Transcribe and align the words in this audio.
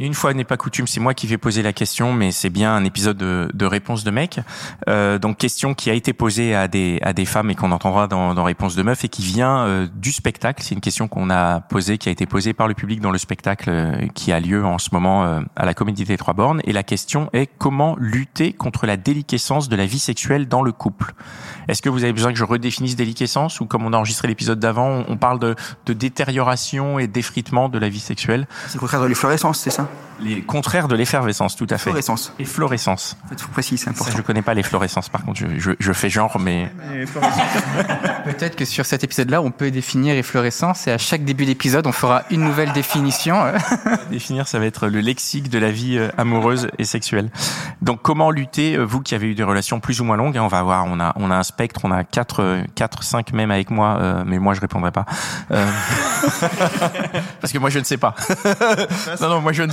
Une 0.00 0.14
fois 0.14 0.34
n'est 0.34 0.44
pas 0.44 0.56
coutume, 0.56 0.88
c'est 0.88 0.98
moi 0.98 1.14
qui 1.14 1.28
vais 1.28 1.38
poser 1.38 1.62
la 1.62 1.72
question, 1.72 2.12
mais 2.12 2.32
c'est 2.32 2.50
bien 2.50 2.74
un 2.74 2.84
épisode 2.84 3.16
de, 3.16 3.48
de 3.54 3.64
réponse 3.64 4.02
de 4.02 4.10
mec. 4.10 4.40
Euh, 4.88 5.18
donc 5.20 5.38
question 5.38 5.74
qui 5.74 5.88
a 5.88 5.92
été 5.92 6.12
posée 6.12 6.54
à 6.54 6.66
des 6.66 6.98
à 7.02 7.12
des 7.12 7.24
femmes 7.24 7.50
et 7.50 7.54
qu'on 7.54 7.70
entendra 7.70 8.08
dans, 8.08 8.34
dans 8.34 8.42
réponse 8.42 8.74
de 8.74 8.82
meuf 8.82 9.04
et 9.04 9.08
qui 9.08 9.22
vient 9.22 9.58
euh, 9.58 9.86
du 9.94 10.10
spectacle. 10.10 10.64
C'est 10.64 10.74
une 10.74 10.80
question 10.80 11.06
qu'on 11.06 11.30
a 11.30 11.60
posée, 11.60 11.96
qui 11.98 12.08
a 12.08 12.12
été 12.12 12.26
posée 12.26 12.54
par 12.54 12.66
le 12.66 12.74
public 12.74 13.00
dans 13.00 13.12
le 13.12 13.18
spectacle 13.18 13.70
euh, 13.70 14.08
qui 14.14 14.32
a 14.32 14.40
lieu 14.40 14.64
en 14.64 14.78
ce 14.78 14.88
moment 14.92 15.24
euh, 15.24 15.40
à 15.54 15.64
la 15.64 15.74
Comédie 15.74 16.04
des 16.04 16.16
Trois 16.16 16.34
Bornes. 16.34 16.60
Et 16.64 16.72
la 16.72 16.82
question 16.82 17.30
est 17.32 17.48
comment 17.58 17.96
lutter 17.98 18.52
contre 18.52 18.86
la 18.86 18.96
déliquescence 18.96 19.68
de 19.68 19.76
la 19.76 19.86
vie 19.86 20.00
sexuelle 20.00 20.48
dans 20.48 20.62
le 20.62 20.72
couple? 20.72 21.14
Est-ce 21.68 21.82
que 21.82 21.88
vous 21.88 22.02
avez 22.02 22.12
besoin 22.12 22.32
que 22.32 22.38
je 22.38 22.44
redéfinisse 22.44 22.96
déliquescence 22.96 23.60
ou 23.60 23.66
comme 23.66 23.84
on 23.84 23.92
a 23.92 23.96
enregistré 23.96 24.26
l'épisode 24.26 24.58
d'avant, 24.58 24.88
on, 24.88 25.04
on 25.08 25.16
parle 25.16 25.38
de, 25.38 25.54
de 25.86 25.92
détérioration 25.92 26.98
et 26.98 27.06
d'effritement 27.06 27.68
de 27.68 27.78
la 27.78 27.88
vie 27.88 28.00
sexuelle? 28.00 28.48
C'est 28.66 28.74
le 28.74 28.80
contraire 28.80 29.00
de 29.00 29.06
l'efflorescence, 29.06 29.60
c'est 29.60 29.70
ça? 29.70 29.83
Les 30.20 30.42
contraires 30.42 30.86
de 30.86 30.94
l'effervescence, 30.94 31.56
tout 31.56 31.66
à 31.70 31.76
fait. 31.76 31.90
Fait, 33.28 33.40
faut 33.40 33.48
préciser, 33.50 33.76
c'est 33.78 33.84
Ça, 33.86 33.90
important. 33.90 34.16
je 34.16 34.22
connais 34.22 34.42
pas 34.42 34.54
l'efflorescence, 34.54 35.08
par 35.08 35.24
contre, 35.24 35.40
je, 35.40 35.58
je, 35.58 35.72
je 35.78 35.92
fais 35.92 36.08
genre, 36.08 36.38
mais 36.38 36.70
Peut-être 38.24 38.54
que 38.54 38.64
sur 38.64 38.86
cet 38.86 39.02
épisode-là, 39.02 39.42
on 39.42 39.50
peut 39.50 39.72
définir 39.72 40.14
efflorescence 40.16 40.86
et 40.86 40.92
à 40.92 40.98
chaque 40.98 41.24
début 41.24 41.46
d'épisode, 41.46 41.86
on 41.88 41.92
fera 41.92 42.22
une 42.30 42.42
nouvelle 42.44 42.72
définition. 42.72 43.42
définir, 44.10 44.46
ça 44.46 44.60
va 44.60 44.66
être 44.66 44.86
le 44.86 45.00
lexique 45.00 45.50
de 45.50 45.58
la 45.58 45.70
vie 45.72 45.98
euh, 45.98 46.08
amoureuse 46.16 46.68
et 46.78 46.84
sexuelle. 46.84 47.28
Donc, 47.82 48.00
comment 48.02 48.30
lutter, 48.30 48.76
euh, 48.76 48.84
vous 48.84 49.00
qui 49.00 49.16
avez 49.16 49.26
eu 49.26 49.34
des 49.34 49.42
relations 49.42 49.80
plus 49.80 50.00
ou 50.00 50.04
moins 50.04 50.16
longues, 50.16 50.38
hein, 50.38 50.42
on 50.44 50.48
va 50.48 50.62
voir, 50.62 50.84
on 50.86 51.00
a, 51.00 51.12
on 51.16 51.30
a 51.32 51.36
un 51.36 51.42
spectre, 51.42 51.80
on 51.84 51.90
a 51.90 52.04
quatre, 52.04 52.40
euh, 52.40 52.62
quatre, 52.76 53.02
cinq 53.02 53.32
même 53.32 53.50
avec 53.50 53.70
moi, 53.70 53.98
euh, 54.00 54.22
mais 54.24 54.38
moi 54.38 54.54
je 54.54 54.60
répondrai 54.60 54.92
pas. 54.92 55.06
Euh, 55.50 55.66
Parce 57.40 57.52
que 57.52 57.58
moi 57.58 57.70
je 57.70 57.78
ne 57.80 57.84
sais 57.84 57.98
pas. 57.98 58.14
non, 59.20 59.28
non, 59.28 59.40
moi 59.40 59.52
je, 59.52 59.62
ne- 59.64 59.72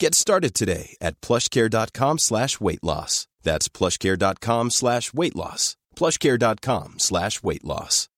Get 0.00 0.14
started 0.14 0.54
today 0.54 0.96
at 1.00 1.20
plushcare.com 1.20 2.18
slash 2.18 2.60
weight 2.60 2.84
loss. 2.84 3.26
That's 3.42 3.68
plushcare.com 3.68 4.70
slash 4.70 5.12
weight 5.12 5.34
loss. 5.34 5.76
plushcare.com 5.96 6.94
slash 6.98 7.42
weight 7.42 7.64
loss. 7.64 8.08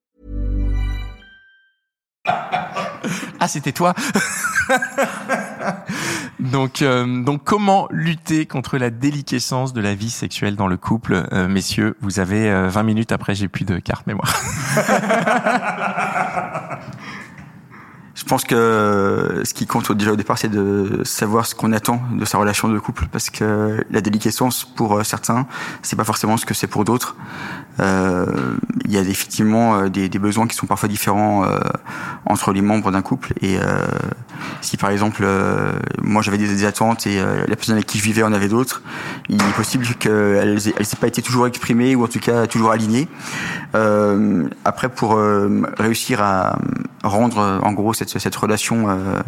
Ah, 2.27 3.49
c'était 3.49 3.73
toi. 3.73 3.95
donc, 6.39 6.83
euh, 6.83 7.23
donc, 7.25 7.45
comment 7.45 7.89
lutter 7.91 8.45
contre 8.45 8.77
la 8.77 8.91
déliquescence 8.91 9.73
de 9.73 9.81
la 9.81 9.95
vie 9.95 10.11
sexuelle 10.11 10.57
dans 10.57 10.69
le 10.69 10.77
couple, 10.77 11.27
Euh, 11.33 11.49
messieurs 11.49 11.97
Vous 12.03 12.21
avez 12.21 12.51
euh, 12.51 12.69
20 12.69 12.83
minutes 12.83 13.13
après, 13.13 13.35
j'ai 13.35 13.49
plus 13.49 13.65
de 13.65 13.79
carte 13.79 14.07
mémoire. 14.07 14.39
Pense 18.31 18.45
que 18.45 19.43
ce 19.43 19.53
qui 19.53 19.67
compte 19.67 19.91
déjà 19.91 20.13
au 20.13 20.17
départ, 20.17 20.39
c'est 20.39 20.49
de 20.49 21.01
savoir 21.03 21.47
ce 21.47 21.57
qu'on 21.57 21.73
attend 21.73 22.01
de 22.13 22.25
sa 22.25 22.39
relation 22.39 22.69
de 22.69 22.79
couple, 22.79 23.07
parce 23.11 23.29
que 23.29 23.85
la 23.91 24.01
déliquescence 24.01 24.65
pour 24.65 24.97
euh, 24.97 25.03
certains, 25.03 25.49
c'est 25.83 25.97
pas 25.97 26.05
forcément 26.05 26.37
ce 26.37 26.47
que 26.47 26.55
c'est 26.55 26.69
pour 26.69 26.85
d'autres. 26.85 27.17
Euh, 27.81 28.27
Il 28.85 28.93
y 28.93 28.99
a 28.99 29.01
effectivement 29.01 29.77
euh, 29.77 29.89
des, 29.89 30.09
besoins 30.19 30.47
qui 30.47 30.57
sont 30.57 30.67
parfois 30.67 30.89
différents 30.89 31.47
entre 32.27 32.53
les 32.53 32.61
membres 32.61 32.91
d'un 32.91 33.03
couple. 33.03 33.33
Et 33.41 33.57
euh, 33.59 33.87
si 34.61 34.77
par 34.77 34.91
exemple, 34.91 35.25
moi 36.03 36.23
j'avais 36.23 36.39
des, 36.39 36.65
attentes 36.65 37.07
et 37.07 37.21
la 37.21 37.57
personne 37.57 37.75
avec 37.75 37.87
qui 37.87 37.99
je 37.99 38.05
vivais 38.05 38.23
en 38.23 38.33
avait 38.33 38.49
d'autres, 38.49 38.83
il 39.29 39.41
est 39.41 39.57
possible 39.57 39.87
qu'elles 39.99 40.69
aient, 40.69 40.75
elles 40.77 40.87
aient 40.87 41.01
pas 41.01 41.07
été 41.07 41.23
toujours 41.23 41.47
exprimées 41.47 41.95
ou 41.95 42.05
en 42.05 42.09
tout 42.09 42.19
cas 42.19 42.47
toujours 42.47 42.71
alignées. 42.71 43.09
Après, 44.65 44.89
pour 44.89 45.19
réussir 45.79 46.21
à 46.23 46.59
rendre 47.03 47.61
en 47.63 47.73
gros 47.73 47.95
cette, 47.95 48.11
cette 48.21 48.37
relation 48.37 48.89
euh, 48.89 49.21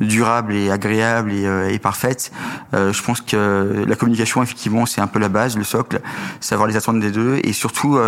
durable 0.00 0.54
et 0.54 0.70
agréable 0.70 1.32
et, 1.32 1.46
euh, 1.46 1.76
parfaite, 1.78 2.32
euh, 2.74 2.92
je 2.92 3.02
pense 3.02 3.20
que 3.20 3.84
la 3.86 3.96
communication 3.96 4.42
effectivement 4.42 4.86
c'est 4.86 5.00
un 5.00 5.06
peu 5.06 5.18
la 5.18 5.28
base, 5.28 5.56
le 5.56 5.64
socle, 5.64 6.00
savoir 6.40 6.68
les 6.68 6.76
attentes 6.76 7.00
des 7.00 7.10
deux 7.10 7.38
et 7.42 7.52
surtout 7.52 7.98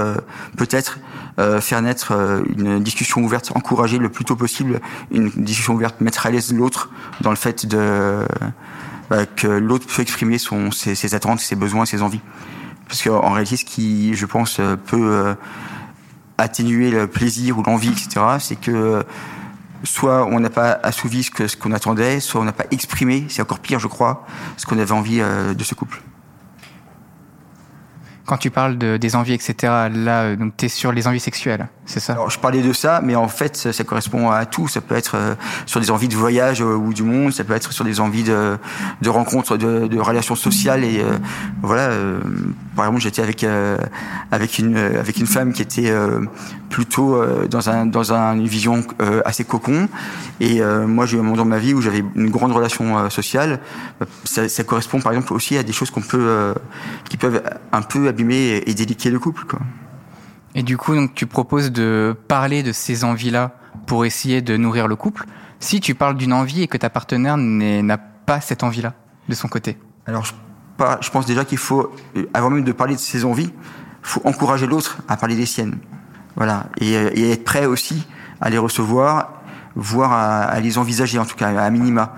peut-être 0.56 0.99
faire 1.61 1.83
naître 1.83 2.12
une 2.56 2.81
discussion 2.81 3.21
ouverte, 3.22 3.53
encourager 3.55 3.99
le 3.99 4.09
plus 4.09 4.25
tôt 4.25 4.37
possible 4.37 4.81
une 5.11 5.28
discussion 5.31 5.75
ouverte, 5.75 6.00
mettre 6.00 6.27
à 6.27 6.31
l'aise 6.31 6.53
l'autre 6.53 6.91
dans 7.21 7.31
le 7.31 7.37
fait 7.37 7.67
de 7.67 8.27
bah, 9.11 9.27
que 9.27 9.47
l'autre 9.47 9.87
peut 9.87 10.03
exprimer 10.03 10.38
ses, 10.38 11.15
attentes, 11.15 11.41
ses 11.41 11.56
besoins, 11.56 11.84
ses 11.84 12.03
envies. 12.03 12.21
Parce 12.88 13.03
qu'en 13.03 13.31
réalité, 13.31 13.56
ce 13.56 13.65
qui, 13.65 14.15
je 14.15 14.27
pense, 14.27 14.61
peut 14.87 15.34
atténuer 16.38 16.91
le 16.91 17.06
plaisir 17.06 17.59
ou 17.59 17.62
l'envie, 17.62 17.91
etc., 17.91 18.21
c'est 18.38 18.59
que 18.59 19.05
soit 19.84 20.27
on 20.27 20.41
n'a 20.41 20.50
pas 20.50 20.72
assouvi 20.83 21.22
ce 21.22 21.56
qu'on 21.56 21.72
attendait, 21.72 22.21
soit 22.21 22.41
on 22.41 22.44
n'a 22.44 22.53
pas 22.53 22.66
exprimé, 22.71 23.27
c'est 23.28 23.43
encore 23.43 23.61
pire, 23.61 23.78
je 23.78 23.89
crois, 23.89 24.27
ce 24.56 24.66
qu'on 24.66 24.78
avait 24.78 24.93
envie 24.93 25.21
euh, 25.21 25.55
de 25.55 25.65
ce 25.65 25.75
couple. 25.75 26.03
Quand 28.27 28.37
tu 28.37 28.50
parles 28.50 28.77
de, 28.77 28.97
des 28.97 29.17
envies, 29.17 29.33
etc., 29.33 29.55
là, 29.62 30.22
euh, 30.22 30.37
donc 30.37 30.56
t'es 30.56 30.69
sur 30.69 30.93
les 30.93 31.06
envies 31.06 31.21
sexuelles, 31.21 31.69
c'est 31.88 32.00
ça 32.00 32.12
Alors, 32.12 32.28
je 32.28 32.38
parlais 32.38 32.60
de 32.60 32.72
ça, 32.75 33.00
mais 33.03 33.16
en 33.16 33.28
fait, 33.28 33.56
ça, 33.56 33.84
correspond 33.84 34.31
à 34.31 34.44
tout. 34.44 34.69
Ça 34.69 34.82
peut 34.82 34.94
être 34.94 35.16
euh, 35.16 35.34
sur 35.65 35.81
des 35.81 35.91
envies 35.91 36.09
de 36.09 36.15
voyage 36.15 36.60
euh, 36.60 36.75
ou 36.75 36.93
du 36.93 37.03
monde, 37.03 37.32
ça 37.32 37.44
peut 37.44 37.54
être 37.54 37.72
sur 37.72 37.82
des 37.82 37.99
envies 37.99 38.25
de, 38.25 38.59
rencontres, 39.06 39.56
de, 39.56 39.99
relations 39.99 40.34
sociales. 40.34 40.84
Et 40.84 41.00
euh, 41.00 41.16
voilà, 41.62 41.88
par 42.76 42.84
exemple, 42.84 43.03
j'étais 43.03 43.22
avec 43.22 43.44
avec 44.31 44.59
une 44.59 45.26
femme 45.26 45.54
qui 45.54 45.62
était 45.62 45.91
plutôt 46.69 47.21
dans 47.47 47.71
un 47.71 47.87
dans 47.87 48.12
un, 48.12 48.37
une 48.37 48.47
vision 48.47 48.84
assez 49.25 49.44
cocon. 49.44 49.88
Et 50.41 50.60
moi, 50.87 51.06
j'ai 51.06 51.16
eu 51.16 51.20
un 51.20 51.22
moment 51.22 51.37
dans 51.37 51.44
ma 51.47 51.59
vie 51.59 51.72
où 51.72 51.81
j'avais 51.81 52.05
une 52.15 52.31
grande 52.31 52.53
relation 52.53 53.09
sociale. 53.09 53.60
Ça, 54.25 54.65
correspond, 54.65 55.00
par 55.00 55.12
exemple, 55.12 55.32
aussi 55.32 55.56
à 55.56 55.62
des 55.62 55.72
choses 55.72 55.91
qu'on 55.91 56.03
peut 56.03 56.55
qui 57.09 57.16
peuvent 57.16 57.43
un 57.72 57.82
peu 57.82 58.09
abîmer 58.09 58.37
et, 58.37 58.70
et 58.70 58.75
déliquer 58.75 59.10
le 59.10 59.19
couple. 59.19 59.44
Quoi. 59.44 59.60
Et 60.58 60.64
du 60.64 60.76
coup, 60.76 60.92
donc, 60.96 61.14
tu 61.14 61.26
proposes 61.26 61.70
de 61.70 62.16
parler 62.26 62.64
de 62.64 62.72
ces 62.72 63.04
envies-là 63.04 63.52
pour 63.86 64.04
essayer 64.04 64.42
de 64.42 64.56
nourrir 64.56 64.88
le 64.88 64.96
couple. 64.96 65.24
Si 65.60 65.78
tu 65.78 65.94
parles 65.94 66.16
d'une 66.16 66.32
envie 66.32 66.62
et 66.62 66.66
que 66.66 66.76
ta 66.76 66.91
partenaire 66.91 67.36
n'a 67.36 67.96
pas 67.96 68.41
cette 68.41 68.64
envie-là 68.64 68.94
de 69.28 69.34
son 69.36 69.46
côté. 69.46 69.78
Alors, 70.04 70.24
je, 70.24 71.10
pense 71.10 71.26
déjà 71.26 71.44
qu'il 71.44 71.58
faut, 71.58 71.92
euh, 72.16 72.28
avant 72.34 72.50
même 72.50 72.64
de 72.64 72.72
parler 72.72 72.96
de 72.96 73.00
ses 73.00 73.24
envies, 73.24 73.52
faut 74.02 74.20
encourager 74.24 74.66
l'autre 74.66 74.98
à 75.06 75.16
parler 75.16 75.36
des 75.36 75.46
siennes. 75.46 75.78
Voilà. 76.34 76.66
Et, 76.80 76.96
euh, 76.96 77.10
et 77.14 77.30
être 77.30 77.44
prêt 77.44 77.66
aussi 77.66 78.08
à 78.40 78.50
les 78.50 78.58
recevoir, 78.58 79.38
voire 79.78 80.12
à, 80.12 80.43
à 80.43 80.61
les 80.61 80.76
envisager, 80.76 81.19
en 81.19 81.25
tout 81.25 81.37
cas, 81.37 81.49
à 81.49 81.70
minima. 81.70 82.14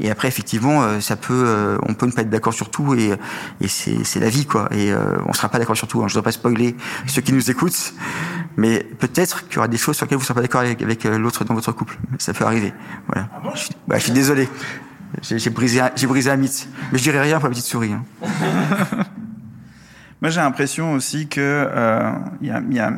Et 0.00 0.10
après, 0.10 0.28
effectivement, 0.28 0.82
euh, 0.82 1.00
ça 1.00 1.14
peut, 1.16 1.32
euh, 1.32 1.78
on 1.88 1.94
peut 1.94 2.06
ne 2.06 2.12
pas 2.12 2.22
être 2.22 2.28
d'accord 2.30 2.52
sur 2.52 2.70
tout, 2.70 2.94
et, 2.94 3.12
et 3.60 3.68
c'est 3.68 4.20
la 4.20 4.28
vie, 4.28 4.44
quoi. 4.44 4.68
Et 4.72 4.92
euh, 4.92 5.16
on 5.26 5.32
sera 5.32 5.48
pas 5.48 5.58
d'accord 5.58 5.76
sur 5.76 5.86
tout. 5.88 6.02
Hein. 6.02 6.08
Je 6.08 6.12
ne 6.12 6.14
dois 6.14 6.24
pas 6.24 6.32
spoiler 6.32 6.76
ceux 7.06 7.22
qui 7.22 7.32
nous 7.32 7.50
écoutent, 7.50 7.94
mais 8.56 8.80
peut-être 8.98 9.46
qu'il 9.46 9.54
y 9.56 9.58
aura 9.58 9.68
des 9.68 9.76
choses 9.78 9.96
sur 9.96 10.04
lesquelles 10.04 10.18
vous 10.18 10.22
ne 10.22 10.26
serez 10.26 10.34
pas 10.34 10.42
d'accord 10.42 10.60
avec, 10.62 10.82
avec 10.82 11.06
euh, 11.06 11.16
l'autre 11.16 11.44
dans 11.44 11.54
votre 11.54 11.72
couple. 11.72 11.96
Ça 12.18 12.32
peut 12.32 12.44
arriver. 12.44 12.74
Voilà. 13.06 13.28
je, 13.54 13.60
suis, 13.60 13.70
bah, 13.86 13.98
je 13.98 14.02
suis 14.04 14.12
désolé. 14.12 14.48
J'ai 15.22 15.50
brisé, 15.50 15.80
j'ai 15.94 16.08
brisé 16.08 16.30
un 16.32 16.36
mythe. 16.36 16.68
Mais 16.90 16.98
je 16.98 17.04
dirais 17.04 17.22
rien 17.22 17.38
pour 17.38 17.48
la 17.48 17.50
petite 17.54 17.66
souris. 17.66 17.92
hein. 17.92 18.02
Moi, 20.20 20.30
j'ai 20.30 20.40
l'impression 20.40 20.94
aussi 20.94 21.28
que 21.28 21.40
euh, 21.40 22.10
il 22.40 22.48
y, 22.48 22.50
a, 22.50 22.60
y 22.70 22.78
a 22.80 22.92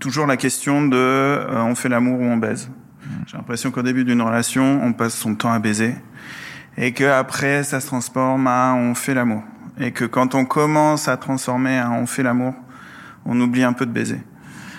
toujours 0.00 0.26
la 0.26 0.36
question 0.36 0.82
de 0.86 0.96
euh, 0.96 1.62
on 1.62 1.74
fait 1.74 1.88
l'amour 1.88 2.20
ou 2.20 2.24
on 2.24 2.36
baise. 2.36 2.70
J'ai 3.26 3.36
l'impression 3.36 3.70
qu'au 3.70 3.82
début 3.82 4.04
d'une 4.04 4.22
relation, 4.22 4.80
on 4.82 4.92
passe 4.92 5.14
son 5.14 5.34
temps 5.36 5.52
à 5.52 5.58
baiser 5.58 5.94
et 6.76 6.92
que 6.92 7.04
après, 7.04 7.62
ça 7.62 7.80
se 7.80 7.86
transforme 7.86 8.46
à 8.46 8.74
on 8.74 8.94
fait 8.94 9.14
l'amour. 9.14 9.42
Et 9.78 9.92
que 9.92 10.04
quand 10.04 10.34
on 10.34 10.44
commence 10.44 11.08
à 11.08 11.16
transformer 11.16 11.78
à 11.78 11.90
on 11.90 12.06
fait 12.06 12.22
l'amour, 12.22 12.54
on 13.24 13.40
oublie 13.40 13.62
un 13.62 13.72
peu 13.72 13.86
de 13.86 13.92
baiser. 13.92 14.20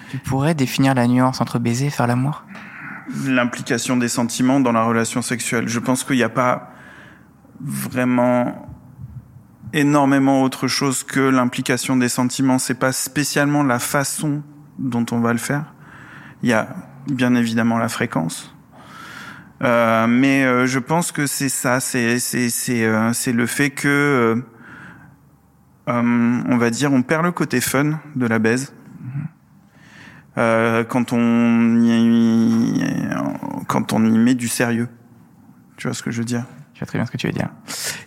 Tu 0.09 0.17
pourrais 0.17 0.53
définir 0.53 0.93
la 0.93 1.07
nuance 1.07 1.41
entre 1.41 1.59
baiser 1.59 1.87
et 1.87 1.89
faire 1.89 2.07
l'amour? 2.07 2.43
L'implication 3.25 3.97
des 3.97 4.07
sentiments 4.07 4.59
dans 4.59 4.71
la 4.71 4.83
relation 4.83 5.21
sexuelle. 5.21 5.67
Je 5.67 5.79
pense 5.79 6.03
qu'il 6.03 6.17
n'y 6.17 6.23
a 6.23 6.29
pas 6.29 6.71
vraiment 7.59 8.67
énormément 9.73 10.43
autre 10.43 10.67
chose 10.67 11.03
que 11.03 11.19
l'implication 11.19 11.95
des 11.95 12.09
sentiments. 12.09 12.57
C'est 12.57 12.79
pas 12.79 12.91
spécialement 12.91 13.63
la 13.63 13.79
façon 13.79 14.43
dont 14.79 15.05
on 15.11 15.19
va 15.19 15.33
le 15.33 15.39
faire. 15.39 15.73
Il 16.43 16.49
y 16.49 16.53
a 16.53 16.67
bien 17.07 17.35
évidemment 17.35 17.77
la 17.77 17.89
fréquence. 17.89 18.55
Euh, 19.63 20.07
mais 20.07 20.43
euh, 20.43 20.65
je 20.65 20.79
pense 20.79 21.11
que 21.11 21.27
c'est 21.27 21.49
ça, 21.49 21.79
c'est 21.79 22.19
c'est 22.19 22.49
c'est 22.49 22.83
euh, 22.83 23.13
c'est 23.13 23.31
le 23.31 23.45
fait 23.45 23.69
que 23.69 24.43
euh, 25.87 26.41
on 26.49 26.57
va 26.57 26.69
dire 26.71 26.91
on 26.91 27.03
perd 27.03 27.23
le 27.23 27.31
côté 27.31 27.61
fun 27.61 27.99
de 28.15 28.25
la 28.25 28.39
baise 28.39 28.73
euh, 30.37 30.83
quand 30.83 31.13
on 31.13 31.79
y 31.79 32.83
quand 33.67 33.93
on 33.93 34.03
y 34.03 34.17
met 34.17 34.33
du 34.33 34.47
sérieux. 34.47 34.89
Tu 35.77 35.87
vois 35.87 35.93
ce 35.93 36.01
que 36.01 36.09
je 36.09 36.19
veux 36.19 36.25
dire? 36.25 36.45
Je 36.73 36.79
vois 36.79 36.87
très 36.87 36.97
bien 36.97 37.05
ce 37.05 37.11
que 37.11 37.17
tu 37.17 37.27
veux 37.27 37.33
dire. 37.33 37.49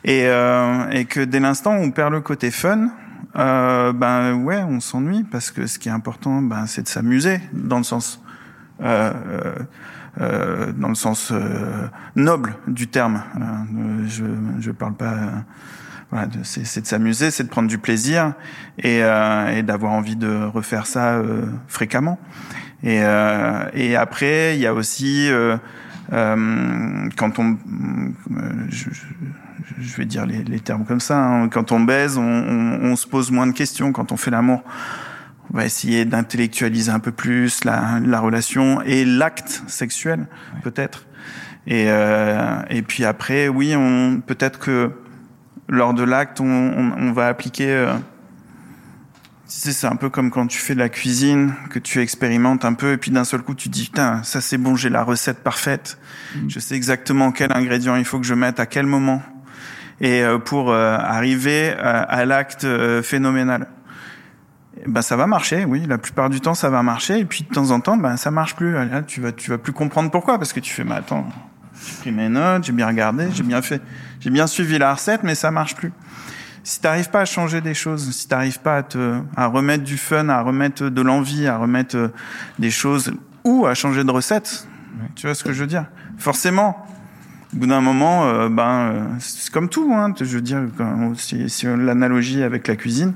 Et 0.03 0.27
euh, 0.27 0.91
et 0.91 1.05
que 1.05 1.21
dès 1.21 1.39
l'instant 1.39 1.77
où 1.77 1.83
on 1.83 1.93
perd 1.93 2.13
le 2.13 2.21
côté 2.21 2.51
fun, 2.51 2.89
euh, 3.37 3.93
ben 3.93 4.35
ouais, 4.35 4.63
on 4.63 4.81
s'ennuie 4.81 5.25
parce 5.25 5.51
que 5.51 5.67
ce 5.67 5.79
qui 5.79 5.89
est 5.89 5.93
important, 5.93 6.43
ben 6.43 6.67
c'est 6.67 6.83
de 6.83 6.89
s'amuser 6.89 7.41
dans 7.53 7.79
le 7.79 7.85
sens 7.85 8.23
euh, 8.83 9.13
euh, 10.21 10.73
dans 10.73 10.89
le 10.89 10.95
sens 10.95 11.31
euh, 11.33 11.89
noble 12.17 12.55
du 12.69 12.89
terme. 12.89 13.23
Euh, 13.37 14.05
je 14.07 14.25
je 14.61 14.71
parle 14.71 14.95
pas. 14.95 15.13
euh, 15.13 15.31
voilà, 16.11 16.29
c'est 16.45 16.81
de 16.81 16.87
s'amuser, 16.87 17.33
c'est 17.33 17.43
de 17.45 17.49
prendre 17.49 17.69
du 17.69 17.79
plaisir 17.79 18.35
et, 18.79 19.03
euh, 19.03 19.49
et 19.57 19.63
d'avoir 19.65 19.93
envie 19.93 20.15
de 20.15 20.45
refaire 20.45 20.87
ça 20.87 21.15
euh, 21.15 21.47
fréquemment. 21.67 22.21
Et, 22.85 23.01
euh, 23.03 23.65
et 23.73 23.97
après, 23.97 24.55
il 24.55 24.61
y 24.61 24.67
a 24.67 24.75
aussi 24.75 25.29
euh, 26.13 27.09
quand 27.17 27.39
on, 27.39 27.53
euh, 27.53 27.57
je, 28.69 28.91
je- 28.91 29.05
je 29.81 29.97
vais 29.97 30.05
dire 30.05 30.27
les, 30.27 30.45
les 30.45 30.61
termes 30.61 30.85
comme 30.85 31.01
ça, 31.01 31.19
hein, 31.19 31.49
quand 31.49 31.73
on 31.73 31.81
baise, 31.81 32.19
on, 32.19 32.23
on, 32.23 32.81
on 32.93 32.97
se 32.97 33.07
pose 33.07 33.31
moins 33.31 33.47
de 33.47 33.53
questions. 33.53 33.93
Quand 33.93 34.13
on 34.13 34.17
fait 34.17 34.31
l'amour, 34.31 34.63
on 35.53 35.57
va 35.57 35.65
essayer 35.65 36.05
d'intellectualiser 36.05 36.91
un 36.93 36.99
peu 37.01 37.13
plus 37.13 37.65
la, 37.65 37.99
la 38.05 38.21
relation 38.21 38.83
et 38.83 39.05
l'acte 39.05 39.63
sexuel, 39.67 40.27
peut-être. 40.63 41.07
Et, 41.67 41.87
euh, 41.89 42.61
et 42.69 42.83
puis 42.83 43.05
après, 43.05 43.49
oui, 43.49 43.75
on 43.77 44.21
peut-être 44.21 44.59
que 44.59 44.91
lors 45.69 45.95
de 45.95 46.03
l'acte, 46.03 46.41
on, 46.41 46.45
on, 46.47 46.93
on 46.99 47.13
va 47.13 47.29
appliquer. 47.29 47.71
euh, 47.71 47.95
tu 49.47 49.61
sais, 49.61 49.73
c'est 49.73 49.87
un 49.87 49.97
peu 49.97 50.09
comme 50.09 50.31
quand 50.31 50.47
tu 50.47 50.59
fais 50.59 50.75
de 50.75 50.79
la 50.79 50.89
cuisine, 50.89 51.55
que 51.71 51.79
tu 51.79 52.01
expérimentes 52.01 52.65
un 52.65 52.73
peu, 52.73 52.93
et 52.93 52.97
puis 52.97 53.11
d'un 53.11 53.25
seul 53.25 53.43
coup, 53.43 53.55
tu 53.55 53.69
te 53.69 53.75
dis 53.75 53.85
putain, 53.85 54.23
ça 54.23 54.41
c'est 54.41 54.57
bon, 54.57 54.75
j'ai 54.75 54.89
la 54.89 55.03
recette 55.03 55.43
parfaite. 55.43 55.99
Je 56.49 56.59
sais 56.59 56.75
exactement 56.75 57.31
quel 57.31 57.53
ingrédient 57.53 57.97
il 57.97 58.05
faut 58.05 58.19
que 58.19 58.27
je 58.27 58.35
mette 58.35 58.59
à 58.59 58.67
quel 58.67 58.87
moment, 58.87 59.23
et 60.01 60.23
euh, 60.23 60.39
pour 60.39 60.71
euh, 60.71 60.97
arriver 60.97 61.75
à, 61.79 62.01
à 62.01 62.25
l'acte 62.25 62.65
euh, 62.65 63.03
phénoménal. 63.03 63.69
Eh 64.85 64.91
Ben 64.91 65.03
ça 65.03 65.17
va 65.17 65.27
marcher, 65.27 65.65
oui. 65.67 65.85
La 65.87 65.99
plupart 65.99 66.31
du 66.31 66.41
temps, 66.41 66.55
ça 66.55 66.71
va 66.71 66.83
marcher, 66.83 67.19
et 67.21 67.25
puis 67.25 67.45
de 67.45 67.55
temps 67.55 67.71
en 67.71 67.81
temps, 67.81 67.97
ben 67.97 68.17
ça 68.17 68.31
marche 68.31 68.57
plus. 68.57 68.73
Là, 68.73 69.03
tu 69.03 69.21
vas, 69.21 69.31
tu 69.31 69.51
vas 69.51 69.59
plus 69.59 69.73
comprendre 69.73 70.11
pourquoi, 70.11 70.39
parce 70.39 70.53
que 70.53 70.61
tu 70.61 70.73
fais, 70.73 70.85
mais 70.85 70.95
attends, 70.97 71.29
j'ai 71.87 71.97
pris 72.01 72.13
mes 72.13 72.29
notes, 72.29 72.65
j'ai 72.65 72.73
bien 72.73 72.87
regardé, 72.87 73.29
j'ai 73.33 73.45
bien 73.45 73.63
fait, 73.63 73.83
j'ai 74.21 74.31
bien 74.31 74.47
suivi 74.47 74.79
la 74.79 74.95
recette, 74.95 75.23
mais 75.23 75.35
ça 75.35 75.51
marche 75.51 75.75
plus. 75.77 75.93
Si 76.67 76.81
t'arrives 76.81 77.11
pas 77.11 77.21
à 77.21 77.25
changer 77.27 77.61
des 77.61 77.75
choses, 77.75 78.11
si 78.11 78.27
t'arrives 78.27 78.59
pas 78.61 78.79
à 78.79 78.83
te, 78.83 79.21
à 79.37 79.47
remettre 79.47 79.85
du 79.85 79.99
fun, 79.99 80.31
à 80.31 80.41
remettre 80.41 80.89
de 80.89 81.03
l'envie, 81.03 81.47
à 81.47 81.59
remettre 81.59 81.97
euh, 81.97 82.09
des 82.59 82.71
choses, 82.71 83.13
ou 83.45 83.67
à 83.67 83.75
changer 83.75 84.03
de 84.03 84.11
recette, 84.11 84.67
tu 85.15 85.27
vois 85.27 85.35
ce 85.35 85.45
que 85.45 85.53
je 85.53 85.61
veux 85.61 85.67
dire? 85.67 85.85
Forcément, 86.17 86.87
au 87.53 87.59
bout 87.59 87.67
d'un 87.67 87.83
moment, 87.83 88.25
euh, 88.25 88.49
ben, 88.49 88.71
euh, 88.71 89.05
c'est 89.19 89.53
comme 89.53 89.69
tout, 89.69 89.93
hein, 89.95 90.15
je 90.19 90.25
veux 90.25 90.41
dire, 90.41 90.63
quand- 90.79 91.13
si, 91.19 91.47
l'analogie 91.67 92.43
avec 92.43 92.67
la 92.67 92.77
cuisine, 92.77 93.13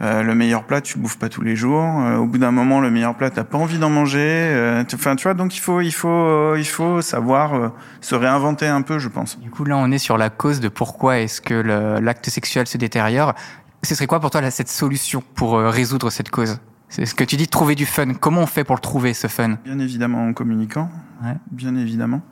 euh, 0.00 0.22
le 0.22 0.34
meilleur 0.34 0.64
plat, 0.64 0.80
tu 0.80 0.96
le 0.96 1.02
bouffes 1.02 1.18
pas 1.18 1.28
tous 1.28 1.42
les 1.42 1.56
jours. 1.56 1.82
Euh, 1.82 2.16
au 2.18 2.26
bout 2.26 2.38
d'un 2.38 2.52
moment, 2.52 2.80
le 2.80 2.90
meilleur 2.90 3.14
plat, 3.16 3.30
t'as 3.30 3.44
pas 3.44 3.58
envie 3.58 3.78
d'en 3.78 3.90
manger. 3.90 4.20
Euh, 4.22 4.84
tu- 4.84 4.94
Enfin, 4.94 5.16
tu 5.16 5.24
vois, 5.24 5.34
donc 5.34 5.56
il 5.56 5.60
faut, 5.60 5.80
il 5.80 5.90
faut, 5.92 6.08
euh, 6.08 6.54
il 6.58 6.64
faut 6.66 7.00
savoir 7.02 7.54
euh, 7.54 7.68
se 8.00 8.14
réinventer 8.14 8.66
un 8.68 8.82
peu, 8.82 8.98
je 8.98 9.08
pense. 9.08 9.38
Du 9.40 9.50
coup, 9.50 9.64
là, 9.64 9.76
on 9.76 9.90
est 9.90 9.98
sur 9.98 10.16
la 10.16 10.30
cause 10.30 10.60
de 10.60 10.68
pourquoi 10.68 11.18
est-ce 11.18 11.40
que 11.40 11.54
l'acte 12.00 12.28
sexuel 12.30 12.66
se 12.68 12.78
détériore. 12.78 13.34
Ce 13.82 13.94
serait 13.94 14.06
quoi 14.06 14.20
pour 14.20 14.30
toi 14.30 14.40
là, 14.40 14.50
cette 14.50 14.68
solution 14.68 15.22
pour 15.34 15.56
euh, 15.56 15.68
résoudre 15.70 16.10
cette 16.10 16.30
cause? 16.30 16.58
C'est 16.88 17.04
ce 17.04 17.14
que 17.14 17.24
tu 17.24 17.36
dis, 17.36 17.48
trouver 17.48 17.74
du 17.74 17.84
fun. 17.84 18.14
Comment 18.14 18.40
on 18.42 18.46
fait 18.46 18.64
pour 18.64 18.74
le 18.76 18.80
trouver, 18.80 19.14
ce 19.14 19.26
fun? 19.26 19.56
Bien 19.64 19.78
évidemment 19.78 20.26
en 20.26 20.32
communiquant, 20.32 20.88
Ouais. 21.24 21.34
bien 21.50 21.76
évidemment. 21.76 22.22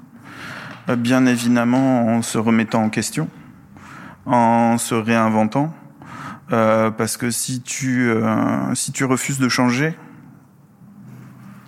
Euh, 0.89 0.97
bien 0.97 1.27
évidemment 1.27 2.07
en 2.07 2.23
se 2.23 2.39
remettant 2.39 2.83
en 2.85 2.89
question, 2.89 3.29
en 4.25 4.79
se 4.79 4.95
réinventant. 4.95 5.75
Euh, 6.53 6.91
parce 6.91 7.17
que 7.17 7.31
si 7.31 7.61
tu, 7.61 8.09
euh, 8.11 8.75
si 8.75 8.93
tu 8.93 9.05
refuses 9.05 9.39
de 9.39 9.49
changer, 9.49 9.97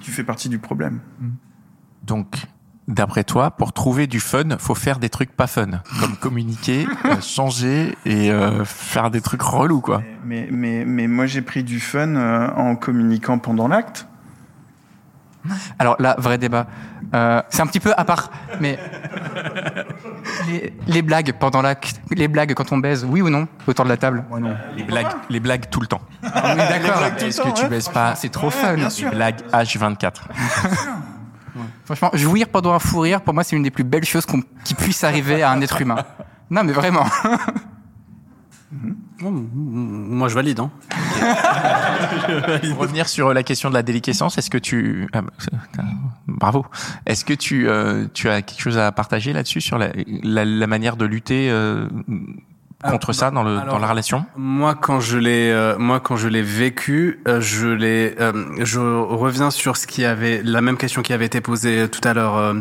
tu 0.00 0.10
fais 0.10 0.24
partie 0.24 0.48
du 0.48 0.58
problème. 0.58 1.00
Donc, 2.02 2.46
d'après 2.88 3.22
toi, 3.22 3.50
pour 3.50 3.72
trouver 3.72 4.06
du 4.06 4.18
fun, 4.18 4.56
faut 4.58 4.74
faire 4.74 4.98
des 4.98 5.10
trucs 5.10 5.30
pas 5.30 5.46
fun, 5.46 5.82
comme 6.00 6.16
communiquer, 6.16 6.86
euh, 7.04 7.20
changer 7.20 7.96
et 8.04 8.32
euh, 8.32 8.64
faire 8.64 9.10
des 9.10 9.20
trucs 9.20 9.42
relous, 9.42 9.80
quoi. 9.80 10.02
Mais, 10.24 10.48
mais, 10.50 10.84
mais 10.84 11.06
moi, 11.06 11.26
j'ai 11.26 11.42
pris 11.42 11.62
du 11.62 11.78
fun 11.78 12.16
euh, 12.16 12.48
en 12.56 12.74
communiquant 12.74 13.38
pendant 13.38 13.68
l'acte. 13.68 14.08
Alors 15.78 15.96
là, 16.00 16.16
vrai 16.18 16.36
débat. 16.38 16.66
C'est 17.12 17.60
un 17.62 17.66
petit 17.66 17.80
peu 17.80 17.92
à 17.96 18.04
part, 18.04 18.30
mais 18.60 18.78
les, 20.46 20.72
les 20.86 21.02
blagues 21.02 21.32
pendant 21.38 21.62
l'acte, 21.62 22.00
les 22.10 22.28
blagues 22.28 22.54
quand 22.54 22.70
on 22.72 22.78
baise, 22.78 23.04
oui 23.08 23.20
ou 23.22 23.28
non, 23.30 23.48
autour 23.66 23.84
de 23.84 23.90
la 23.90 23.96
table? 23.96 24.24
Les 24.76 24.82
blagues, 24.84 25.06
les 25.30 25.40
blagues 25.40 25.68
tout 25.70 25.80
le 25.80 25.86
temps. 25.86 26.00
On 26.22 26.26
est 26.52 26.56
d'accord. 26.56 27.02
Est-ce 27.20 27.40
que 27.40 27.60
tu 27.60 27.66
baises 27.66 27.88
pas? 27.88 28.14
C'est 28.14 28.28
trop 28.30 28.50
fun. 28.50 28.76
Les 28.76 29.10
blagues 29.10 29.40
H24. 29.52 30.12
Franchement, 31.84 32.10
jouir 32.14 32.48
pendant 32.48 32.72
un 32.74 32.78
fou 32.78 33.00
rire, 33.00 33.20
pour 33.22 33.34
moi, 33.34 33.42
c'est 33.42 33.56
une 33.56 33.62
des 33.64 33.70
plus 33.70 33.82
belles 33.84 34.04
choses 34.04 34.26
qu'on- 34.26 34.42
qui 34.64 34.74
puisse 34.74 35.02
arriver 35.04 35.42
à 35.42 35.50
un 35.50 35.60
être 35.60 35.80
humain. 35.80 35.96
Non, 36.50 36.62
mais 36.62 36.72
vraiment. 36.72 37.04
moi, 39.20 40.28
je 40.28 40.34
valide. 40.34 40.60
Hein. 40.60 40.70
Pour 42.70 42.78
revenir 42.78 43.08
sur 43.08 43.34
la 43.34 43.42
question 43.42 43.68
de 43.68 43.74
la 43.74 43.82
déliquescence, 43.82 44.38
est-ce 44.38 44.50
que 44.50 44.58
tu 44.58 45.08
ah, 45.12 45.22
bravo, 46.26 46.66
est-ce 47.06 47.24
que 47.24 47.34
tu 47.34 47.68
euh, 47.68 48.06
tu 48.14 48.28
as 48.28 48.42
quelque 48.42 48.60
chose 48.60 48.78
à 48.78 48.92
partager 48.92 49.32
là-dessus 49.32 49.60
sur 49.60 49.78
la, 49.78 49.88
la, 50.22 50.44
la 50.44 50.66
manière 50.66 50.96
de 50.96 51.04
lutter 51.04 51.50
euh, 51.50 51.88
contre 52.84 53.10
Alors, 53.10 53.14
ça 53.14 53.30
dans 53.32 53.42
le 53.42 53.58
alors, 53.58 53.74
dans 53.74 53.78
la 53.78 53.88
relation? 53.88 54.24
Moi, 54.36 54.76
quand 54.76 55.00
je 55.00 55.18
l'ai, 55.18 55.50
euh, 55.50 55.76
moi, 55.78 55.98
quand 55.98 56.16
je 56.16 56.28
l'ai 56.28 56.42
vécu, 56.42 57.20
je 57.26 57.68
l'ai, 57.68 58.14
je 58.60 58.78
reviens 58.78 59.50
sur 59.50 59.76
ce 59.76 59.88
qui 59.88 60.04
avait, 60.04 60.42
la 60.44 60.60
même 60.60 60.76
question 60.76 61.02
qui 61.02 61.12
avait 61.12 61.26
été 61.26 61.40
posée 61.40 61.88
tout 61.88 62.06
à 62.06 62.14
l'heure 62.14 62.54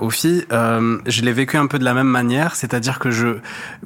aux 0.00 0.10
filles. 0.10 0.44
Je 0.50 1.22
l'ai 1.22 1.32
vécu 1.32 1.56
un 1.56 1.66
peu 1.66 1.78
de 1.78 1.84
la 1.84 1.94
même 1.94 2.08
manière, 2.08 2.54
c'est-à-dire 2.54 2.98
que 2.98 3.10
je, 3.10 3.38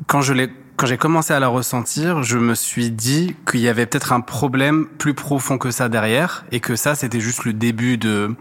quand 0.06 0.22
je 0.22 0.32
l'ai, 0.32 0.50
quand 0.80 0.86
j'ai 0.86 0.96
commencé 0.96 1.34
à 1.34 1.40
la 1.40 1.48
ressentir, 1.48 2.22
je 2.22 2.38
me 2.38 2.54
suis 2.54 2.90
dit 2.90 3.36
qu'il 3.46 3.60
y 3.60 3.68
avait 3.68 3.84
peut-être 3.84 4.14
un 4.14 4.22
problème 4.22 4.86
plus 4.96 5.12
profond 5.12 5.58
que 5.58 5.70
ça 5.70 5.90
derrière, 5.90 6.46
et 6.52 6.60
que 6.60 6.74
ça, 6.74 6.94
c'était 6.94 7.20
juste 7.20 7.44
le 7.44 7.52
début 7.52 7.98
de, 7.98 8.34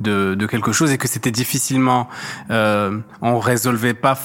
de, 0.00 0.34
de 0.34 0.46
quelque 0.46 0.72
chose, 0.72 0.90
et 0.90 0.96
que 0.96 1.06
c'était 1.06 1.30
difficilement, 1.30 2.08
euh, 2.50 2.98
on 3.20 3.38
résolvait 3.38 3.92
pas 3.92 4.18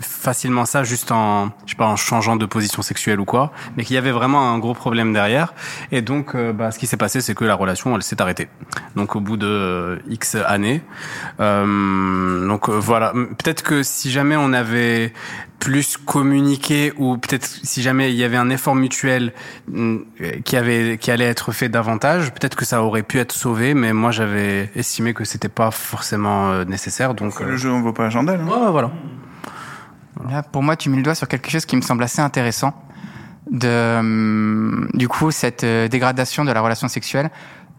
facilement 0.00 0.64
ça 0.64 0.82
juste 0.84 1.12
en, 1.12 1.46
je 1.66 1.70
sais 1.70 1.76
pas, 1.76 1.86
en 1.86 1.96
changeant 1.96 2.36
de 2.36 2.46
position 2.46 2.82
sexuelle 2.82 3.20
ou 3.20 3.24
quoi, 3.24 3.52
mais 3.76 3.84
qu'il 3.84 3.94
y 3.94 3.98
avait 3.98 4.10
vraiment 4.10 4.52
un 4.52 4.58
gros 4.58 4.74
problème 4.74 5.12
derrière. 5.12 5.54
Et 5.92 6.02
donc, 6.02 6.34
euh, 6.34 6.52
bah, 6.52 6.70
ce 6.70 6.78
qui 6.78 6.86
s'est 6.86 6.96
passé, 6.96 7.20
c'est 7.20 7.34
que 7.34 7.44
la 7.44 7.54
relation, 7.54 7.94
elle 7.96 8.02
s'est 8.02 8.20
arrêtée. 8.20 8.48
Donc, 8.96 9.16
au 9.16 9.20
bout 9.20 9.36
de 9.36 9.46
euh, 9.46 9.96
X 10.08 10.34
années. 10.34 10.82
Euh, 11.40 12.46
donc 12.46 12.68
euh, 12.68 12.72
voilà. 12.78 13.12
Peut-être 13.12 13.62
que 13.62 13.82
si 13.82 14.10
jamais 14.10 14.36
on 14.36 14.52
avait 14.52 15.12
plus 15.58 15.98
communiqué 15.98 16.92
ou 16.96 17.18
peut-être 17.18 17.44
si 17.44 17.82
jamais 17.82 18.10
il 18.10 18.16
y 18.16 18.24
avait 18.24 18.38
un 18.38 18.48
effort 18.48 18.74
mutuel 18.74 19.34
mm, 19.68 19.98
qui 20.44 20.56
avait 20.56 20.96
qui 20.98 21.10
allait 21.10 21.26
être 21.26 21.52
fait 21.52 21.68
davantage, 21.68 22.32
peut-être 22.32 22.56
que 22.56 22.64
ça 22.64 22.82
aurait 22.82 23.02
pu 23.02 23.18
être 23.18 23.32
sauvé. 23.32 23.74
Mais 23.74 23.92
moi, 23.92 24.10
j'avais 24.10 24.70
estimé 24.74 25.12
que 25.14 25.24
c'était 25.24 25.48
pas 25.48 25.70
forcément 25.70 26.64
nécessaire. 26.64 27.14
Donc, 27.14 27.38
Le 27.40 27.56
jeu 27.56 27.70
en 27.70 27.80
vaut 27.82 27.92
pas 27.92 28.04
la 28.04 28.10
chandelle. 28.10 28.40
hein. 28.40 28.46
ouais, 28.48 28.70
voilà. 28.70 28.90
Pour 30.52 30.62
moi, 30.62 30.76
tu 30.76 30.90
mets 30.90 30.96
le 30.96 31.02
doigt 31.02 31.14
sur 31.14 31.28
quelque 31.28 31.50
chose 31.50 31.64
qui 31.64 31.76
me 31.76 31.82
semble 31.82 32.02
assez 32.02 32.20
intéressant. 32.20 32.74
De, 33.50 33.96
hum, 33.98 34.88
du 34.94 35.08
coup, 35.08 35.30
cette 35.30 35.64
euh, 35.64 35.88
dégradation 35.88 36.44
de 36.44 36.52
la 36.52 36.60
relation 36.60 36.88
sexuelle, 36.88 37.30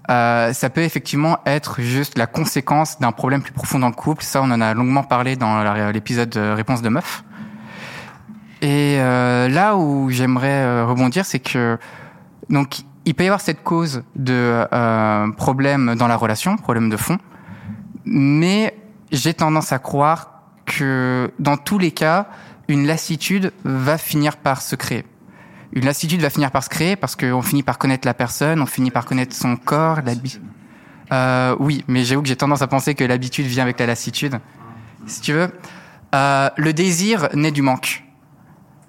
euh, 0.10 0.52
ça 0.52 0.70
peut 0.70 0.82
effectivement 0.82 1.40
être 1.46 1.82
juste 1.82 2.18
la 2.18 2.28
conséquence 2.28 3.00
d'un 3.00 3.12
problème 3.12 3.42
plus 3.42 3.54
profond 3.54 3.80
dans 3.80 3.88
le 3.88 3.94
couple. 3.94 4.24
Ça, 4.24 4.42
on 4.42 4.52
en 4.52 4.60
a 4.60 4.74
longuement 4.74 5.04
parlé 5.04 5.36
dans 5.36 5.64
l'épisode 5.92 6.36
Réponse 6.36 6.82
de 6.82 6.90
meuf. 6.90 7.24
Et 8.62 8.98
euh, 9.00 9.48
là 9.50 9.76
où 9.76 10.12
j'aimerais 10.12 10.64
euh, 10.64 10.86
rebondir, 10.86 11.26
c'est 11.26 11.40
que 11.40 11.80
donc 12.50 12.82
il 13.06 13.16
peut 13.16 13.24
y 13.24 13.28
avoir 13.28 13.42
cette 13.42 13.64
cause 13.64 14.04
de 14.16 14.66
euh, 14.72 15.32
problème 15.32 15.96
dans 15.96 16.08
la 16.08 16.16
relation, 16.16 16.58
problème 16.58 16.90
de 16.90 16.98
fond, 16.98 17.18
mais 18.06 18.78
j'ai 19.12 19.34
tendance 19.34 19.72
à 19.72 19.80
croire 19.80 20.41
que 20.78 21.32
dans 21.40 21.58
tous 21.58 21.78
les 21.78 21.92
cas, 21.92 22.28
une 22.68 22.88
lassitude 22.88 23.52
va 23.64 23.98
finir 23.98 24.38
par 24.38 24.62
se 24.62 24.76
créer. 24.76 25.06
Une 25.74 25.86
lassitude 25.86 26.22
va 26.22 26.30
finir 26.30 26.52
par 26.52 26.64
se 26.64 26.70
créer 26.70 26.96
parce 26.96 27.16
qu'on 27.16 27.42
finit 27.42 27.64
par 27.64 27.78
connaître 27.78 28.08
la 28.08 28.14
personne, 28.14 28.62
on 28.62 28.66
finit 28.66 28.92
par 28.92 29.06
connaître 29.06 29.36
son 29.36 29.56
corps, 29.56 30.02
l'habitude. 30.06 30.42
Euh, 31.12 31.56
oui, 31.60 31.84
mais 31.88 32.04
j'avoue 32.04 32.22
que 32.22 32.28
j'ai 32.28 32.36
tendance 32.36 32.62
à 32.62 32.68
penser 32.68 32.96
que 32.96 33.04
l'habitude 33.04 33.46
vient 33.46 33.64
avec 33.64 33.80
la 33.80 33.86
lassitude. 33.86 34.40
Si 35.08 35.22
tu 35.22 35.34
veux, 35.34 35.50
euh, 36.16 36.50
le 36.58 36.74
désir 36.74 37.30
naît 37.34 37.52
du 37.52 37.62
manque. 37.62 38.04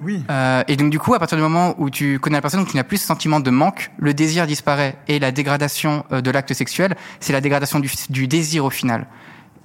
Oui. 0.01 0.25
Euh, 0.31 0.65
et 0.67 0.77
donc 0.77 0.91
du 0.91 0.99
coup, 0.99 1.15
à 1.15 1.21
partir 1.21 1.37
du 1.37 1.43
moment 1.43 1.75
où 1.79 1.89
tu 1.89 2.19
connais 2.19 2.37
la 2.37 2.43
personne, 2.43 2.61
donc 2.61 2.71
tu 2.71 2.77
n'as 2.77 2.85
plus 2.85 2.99
ce 2.99 3.07
sentiment 3.07 3.39
de 3.39 3.51
manque, 3.51 3.93
le 3.99 4.15
désir 4.15 4.47
disparaît. 4.47 4.97
Et 5.07 5.21
la 5.21 5.31
dégradation 5.31 6.05
de 6.11 6.31
l'acte 6.31 6.53
sexuel, 6.55 6.97
c'est 7.21 7.33
la 7.33 7.41
dégradation 7.41 7.79
du, 7.79 7.91
du, 8.11 8.27
désir 8.27 8.65
au 8.65 8.71
final. 8.71 9.07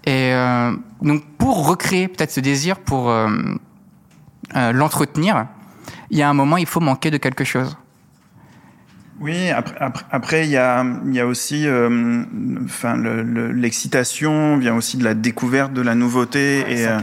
Et 0.08 0.32
euh, 0.32 0.72
donc 1.02 1.26
pour 1.38 1.68
recréer 1.68 2.08
peut-être 2.08 2.32
ce 2.32 2.40
désir, 2.40 2.80
pour 2.80 3.10
euh, 3.10 3.28
euh, 4.56 4.72
l'entretenir, 4.72 5.48
il 6.10 6.18
y 6.18 6.22
a 6.22 6.30
un 6.30 6.34
moment, 6.34 6.56
il 6.56 6.66
faut 6.66 6.80
manquer 6.80 7.12
de 7.12 7.18
quelque 7.18 7.44
chose. 7.44 7.78
Oui, 9.20 9.50
après, 9.50 9.76
après, 9.82 10.06
après, 10.10 10.46
il 10.46 10.52
y 10.52 10.56
a, 10.56 10.86
il 11.06 11.14
y 11.14 11.20
a 11.20 11.28
aussi, 11.28 11.68
euh, 11.68 12.24
enfin, 12.64 12.96
l'excitation 12.96 14.56
le, 14.56 14.62
vient 14.62 14.76
aussi 14.76 14.96
de 14.96 15.04
la 15.04 15.14
découverte 15.14 15.74
de 15.74 15.82
la 15.82 15.94
nouveauté 15.94 16.64
ouais, 16.66 16.72
et, 16.72 16.84
ça, 16.86 17.00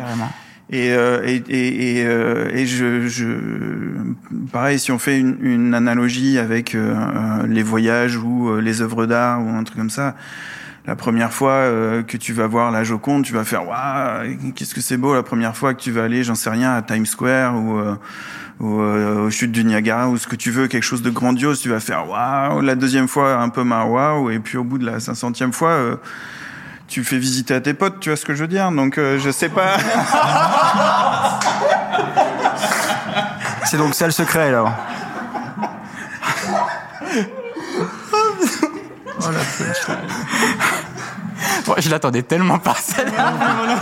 et, 0.70 0.92
euh, 0.94 1.26
et, 1.26 1.42
et, 1.48 1.98
et, 1.98 2.06
euh, 2.06 2.48
et, 2.54 2.64
je, 2.64 3.06
je, 3.06 3.26
pareil, 4.50 4.78
si 4.78 4.92
on 4.92 4.98
fait 4.98 5.18
une, 5.18 5.36
une 5.42 5.74
analogie 5.74 6.38
avec 6.38 6.74
les 7.46 7.62
voyages 7.62 8.16
ou 8.16 8.56
les 8.60 8.80
œuvres 8.80 9.04
d'art 9.04 9.44
ou 9.44 9.50
un 9.50 9.62
truc 9.62 9.76
comme 9.76 9.90
ça, 9.90 10.14
la 10.86 10.96
première 10.96 11.32
fois 11.32 11.52
euh, 11.52 12.02
que 12.02 12.16
tu 12.16 12.32
vas 12.32 12.46
voir 12.46 12.70
la 12.70 12.84
Joconde, 12.84 13.24
tu 13.24 13.32
vas 13.32 13.44
faire 13.44 13.66
waouh, 13.66 14.52
qu'est-ce 14.54 14.74
que 14.74 14.80
c'est 14.80 14.96
beau. 14.96 15.14
La 15.14 15.22
première 15.22 15.56
fois 15.56 15.74
que 15.74 15.80
tu 15.80 15.90
vas 15.90 16.04
aller, 16.04 16.24
j'en 16.24 16.34
sais 16.34 16.50
rien, 16.50 16.74
à 16.74 16.82
Times 16.82 17.06
Square 17.06 17.56
ou 17.56 17.78
euh, 17.78 17.96
ou 18.60 18.80
euh, 18.80 19.26
aux 19.26 19.30
chutes 19.30 19.52
du 19.52 19.64
Niagara 19.64 20.08
ou 20.08 20.16
ce 20.16 20.26
que 20.26 20.36
tu 20.36 20.50
veux, 20.50 20.68
quelque 20.68 20.84
chose 20.84 21.02
de 21.02 21.10
grandiose, 21.10 21.60
tu 21.60 21.68
vas 21.68 21.80
faire 21.80 22.08
waouh. 22.08 22.60
La 22.60 22.76
deuxième 22.76 23.08
fois, 23.08 23.34
un 23.36 23.48
peu 23.48 23.64
mar 23.64 23.90
waouh, 23.90 24.30
et 24.30 24.38
puis 24.38 24.56
au 24.58 24.64
bout 24.64 24.78
de 24.78 24.86
la 24.86 24.98
500e 24.98 25.52
fois, 25.52 25.70
euh, 25.70 25.96
tu 26.86 27.02
fais 27.02 27.18
visiter 27.18 27.54
à 27.54 27.60
tes 27.60 27.74
potes, 27.74 28.00
tu 28.00 28.10
vois 28.10 28.16
ce 28.16 28.24
que 28.24 28.34
je 28.34 28.42
veux 28.42 28.48
dire 28.48 28.70
Donc 28.70 28.98
euh, 28.98 29.18
je 29.18 29.30
sais 29.30 29.48
pas. 29.48 29.76
C'est 33.64 33.78
donc 33.78 33.94
ça 33.94 34.06
le 34.06 34.12
secret 34.12 34.48
alors. 34.48 34.70
oh 39.20 39.30
la 39.30 39.40
je 41.78 41.90
l'attendais 41.90 42.22
tellement 42.22 42.58
pas 42.58 42.74
celle-là. 42.74 43.32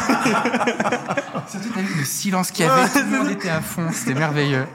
Surtout 1.48 1.68
t'as 1.74 1.80
vu 1.82 1.94
le 1.98 2.04
silence 2.04 2.50
qu'il 2.50 2.64
y 2.66 2.68
avait, 2.68 2.88
tout 2.88 2.98
le 2.98 3.18
monde 3.18 3.30
était 3.30 3.50
à 3.50 3.60
fond, 3.60 3.88
c'était 3.92 4.14
merveilleux. 4.14 4.66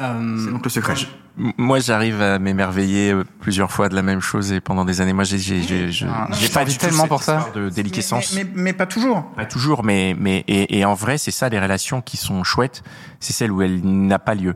Euh, 0.00 0.36
c'est 0.44 0.50
donc 0.52 0.64
le 0.64 0.70
secret. 0.70 0.94
Moi, 1.58 1.80
j'arrive 1.80 2.20
à 2.22 2.38
m'émerveiller 2.38 3.14
plusieurs 3.40 3.70
fois 3.70 3.88
de 3.90 3.94
la 3.94 4.02
même 4.02 4.20
chose 4.20 4.52
et 4.52 4.60
pendant 4.60 4.86
des 4.86 5.00
années. 5.02 5.12
Moi, 5.12 5.24
j'ai, 5.24 5.38
j'ai, 5.38 5.62
j'ai, 5.62 5.90
j'ai 5.90 6.06
Ah, 6.10 6.28
pas 6.52 6.64
du 6.64 6.76
tellement 6.78 7.06
pour 7.06 7.22
ça. 7.22 7.50
de 7.54 7.68
déliquescence. 7.68 8.32
Mais, 8.34 8.44
mais, 8.44 8.50
mais, 8.54 8.72
pas 8.72 8.86
toujours. 8.86 9.22
Pas 9.36 9.44
toujours, 9.44 9.84
mais 9.84 10.16
mais 10.18 10.44
et, 10.48 10.78
et 10.78 10.84
en 10.86 10.94
vrai, 10.94 11.18
c'est 11.18 11.30
ça 11.30 11.48
les 11.50 11.58
relations 11.60 12.00
qui 12.00 12.16
sont 12.16 12.42
chouettes, 12.42 12.82
c'est 13.20 13.34
celle 13.34 13.52
où 13.52 13.60
elle 13.60 13.80
n'a 13.84 14.18
pas 14.18 14.34
lieu. 14.34 14.54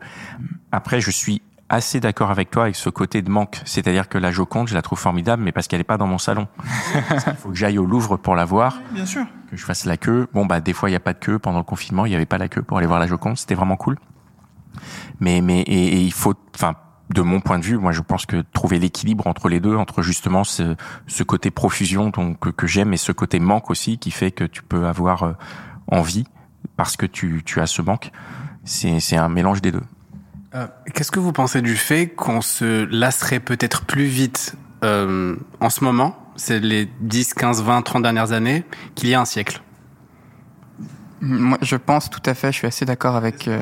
Après, 0.73 1.01
je 1.03 1.11
suis 1.11 1.43
assez 1.71 2.01
d'accord 2.01 2.31
avec 2.31 2.51
toi 2.51 2.65
avec 2.65 2.77
ce 2.77 2.91
côté 2.91 3.23
de 3.23 3.31
manque. 3.31 3.63
C'est-à-dire 3.65 4.09
que 4.09 4.19
la 4.19 4.31
Joconde, 4.31 4.69
je 4.69 4.75
la 4.75 4.83
trouve 4.83 4.99
formidable, 4.99 5.43
mais 5.43 5.53
parce 5.53 5.69
qu'elle 5.69 5.81
est 5.81 5.85
pas 5.85 5.97
dans 5.97 6.09
mon 6.09 6.19
salon. 6.19 6.49
Il 7.27 7.37
faut 7.37 7.49
que 7.49 7.55
j'aille 7.55 7.79
au 7.79 7.87
Louvre 7.87 8.17
pour 8.17 8.35
la 8.35 8.45
voir. 8.45 8.81
Bien 8.91 9.07
sûr. 9.07 9.25
Que 9.51 9.57
je 9.57 9.65
fasse 9.65 9.85
la 9.87 9.97
queue. 9.97 10.27
Bon, 10.35 10.45
bah, 10.45 10.61
des 10.61 10.73
fois, 10.73 10.91
il 10.91 10.93
n'y 10.93 10.97
a 10.97 11.01
pas 11.01 11.15
de 11.15 11.19
queue. 11.19 11.39
Pendant 11.39 11.59
le 11.59 11.65
confinement, 11.65 12.07
il 12.07 12.11
n'y 12.11 12.17
avait 12.17 12.27
pas 12.27 12.39
la 12.39 12.49
queue 12.49 12.63
pour 12.63 12.79
aller 12.79 12.87
voir 12.87 13.01
la 13.01 13.07
Joconde. 13.07 13.39
C'était 13.39 13.55
vraiment 13.55 13.77
cool. 13.77 13.99
Mais, 15.21 15.41
mais, 15.41 15.61
et, 15.63 15.87
et 15.95 16.01
il 16.01 16.13
faut, 16.13 16.35
enfin, 16.55 16.75
de 17.11 17.23
mon 17.23 17.41
point 17.41 17.59
de 17.59 17.65
vue, 17.65 17.79
moi, 17.79 17.93
je 17.93 18.01
pense 18.01 18.27
que 18.27 18.45
trouver 18.53 18.79
l'équilibre 18.79 19.27
entre 19.27 19.49
les 19.49 19.61
deux, 19.61 19.77
entre 19.77 20.03
justement 20.03 20.45
ce, 20.45 20.77
ce 21.07 21.23
côté 21.23 21.51
profusion 21.51 22.11
donc, 22.11 22.39
que, 22.39 22.51
que 22.51 22.67
j'aime 22.67 22.93
et 22.93 22.97
ce 22.97 23.13
côté 23.13 23.41
manque 23.41 23.71
aussi 23.71 23.99
qui 23.99 24.11
fait 24.11 24.31
que 24.31 24.45
tu 24.45 24.63
peux 24.63 24.87
avoir 24.87 25.23
euh, 25.23 25.33
envie 25.89 26.25
parce 26.77 26.97
que 26.97 27.07
tu, 27.07 27.43
tu 27.45 27.61
as 27.61 27.67
ce 27.67 27.83
manque. 27.83 28.11
C'est, 28.65 29.01
c'est 29.01 29.17
un 29.17 29.29
mélange 29.29 29.61
des 29.61 29.73
deux. 29.73 29.83
Euh, 30.55 30.67
Qu'est-ce 30.95 31.11
que 31.11 31.21
vous 31.21 31.33
pensez 31.33 31.63
du 31.63 31.77
fait 31.77 32.09
qu'on 32.09 32.41
se 32.41 32.85
lasserait 32.85 33.41
peut-être 33.41 33.85
plus 33.85 34.07
vite 34.07 34.55
euh, 34.83 35.37
en 35.61 35.71
ce 35.71 35.85
moment, 35.85 36.17
c'est 36.37 36.59
les 36.59 36.89
10, 37.01 37.35
15, 37.35 37.63
20, 37.63 37.83
30 37.83 38.03
dernières 38.03 38.33
années, 38.33 38.65
qu'il 38.95 39.11
y 39.11 39.15
a 39.15 39.21
un 39.21 39.25
siècle? 39.25 39.63
Moi, 41.21 41.59
je 41.61 41.77
pense 41.77 42.09
tout 42.09 42.23
à 42.25 42.33
fait, 42.35 42.51
je 42.51 42.57
suis 42.59 42.67
assez 42.67 42.87
d'accord 42.87 43.15
avec. 43.15 43.47
Euh... 43.47 43.61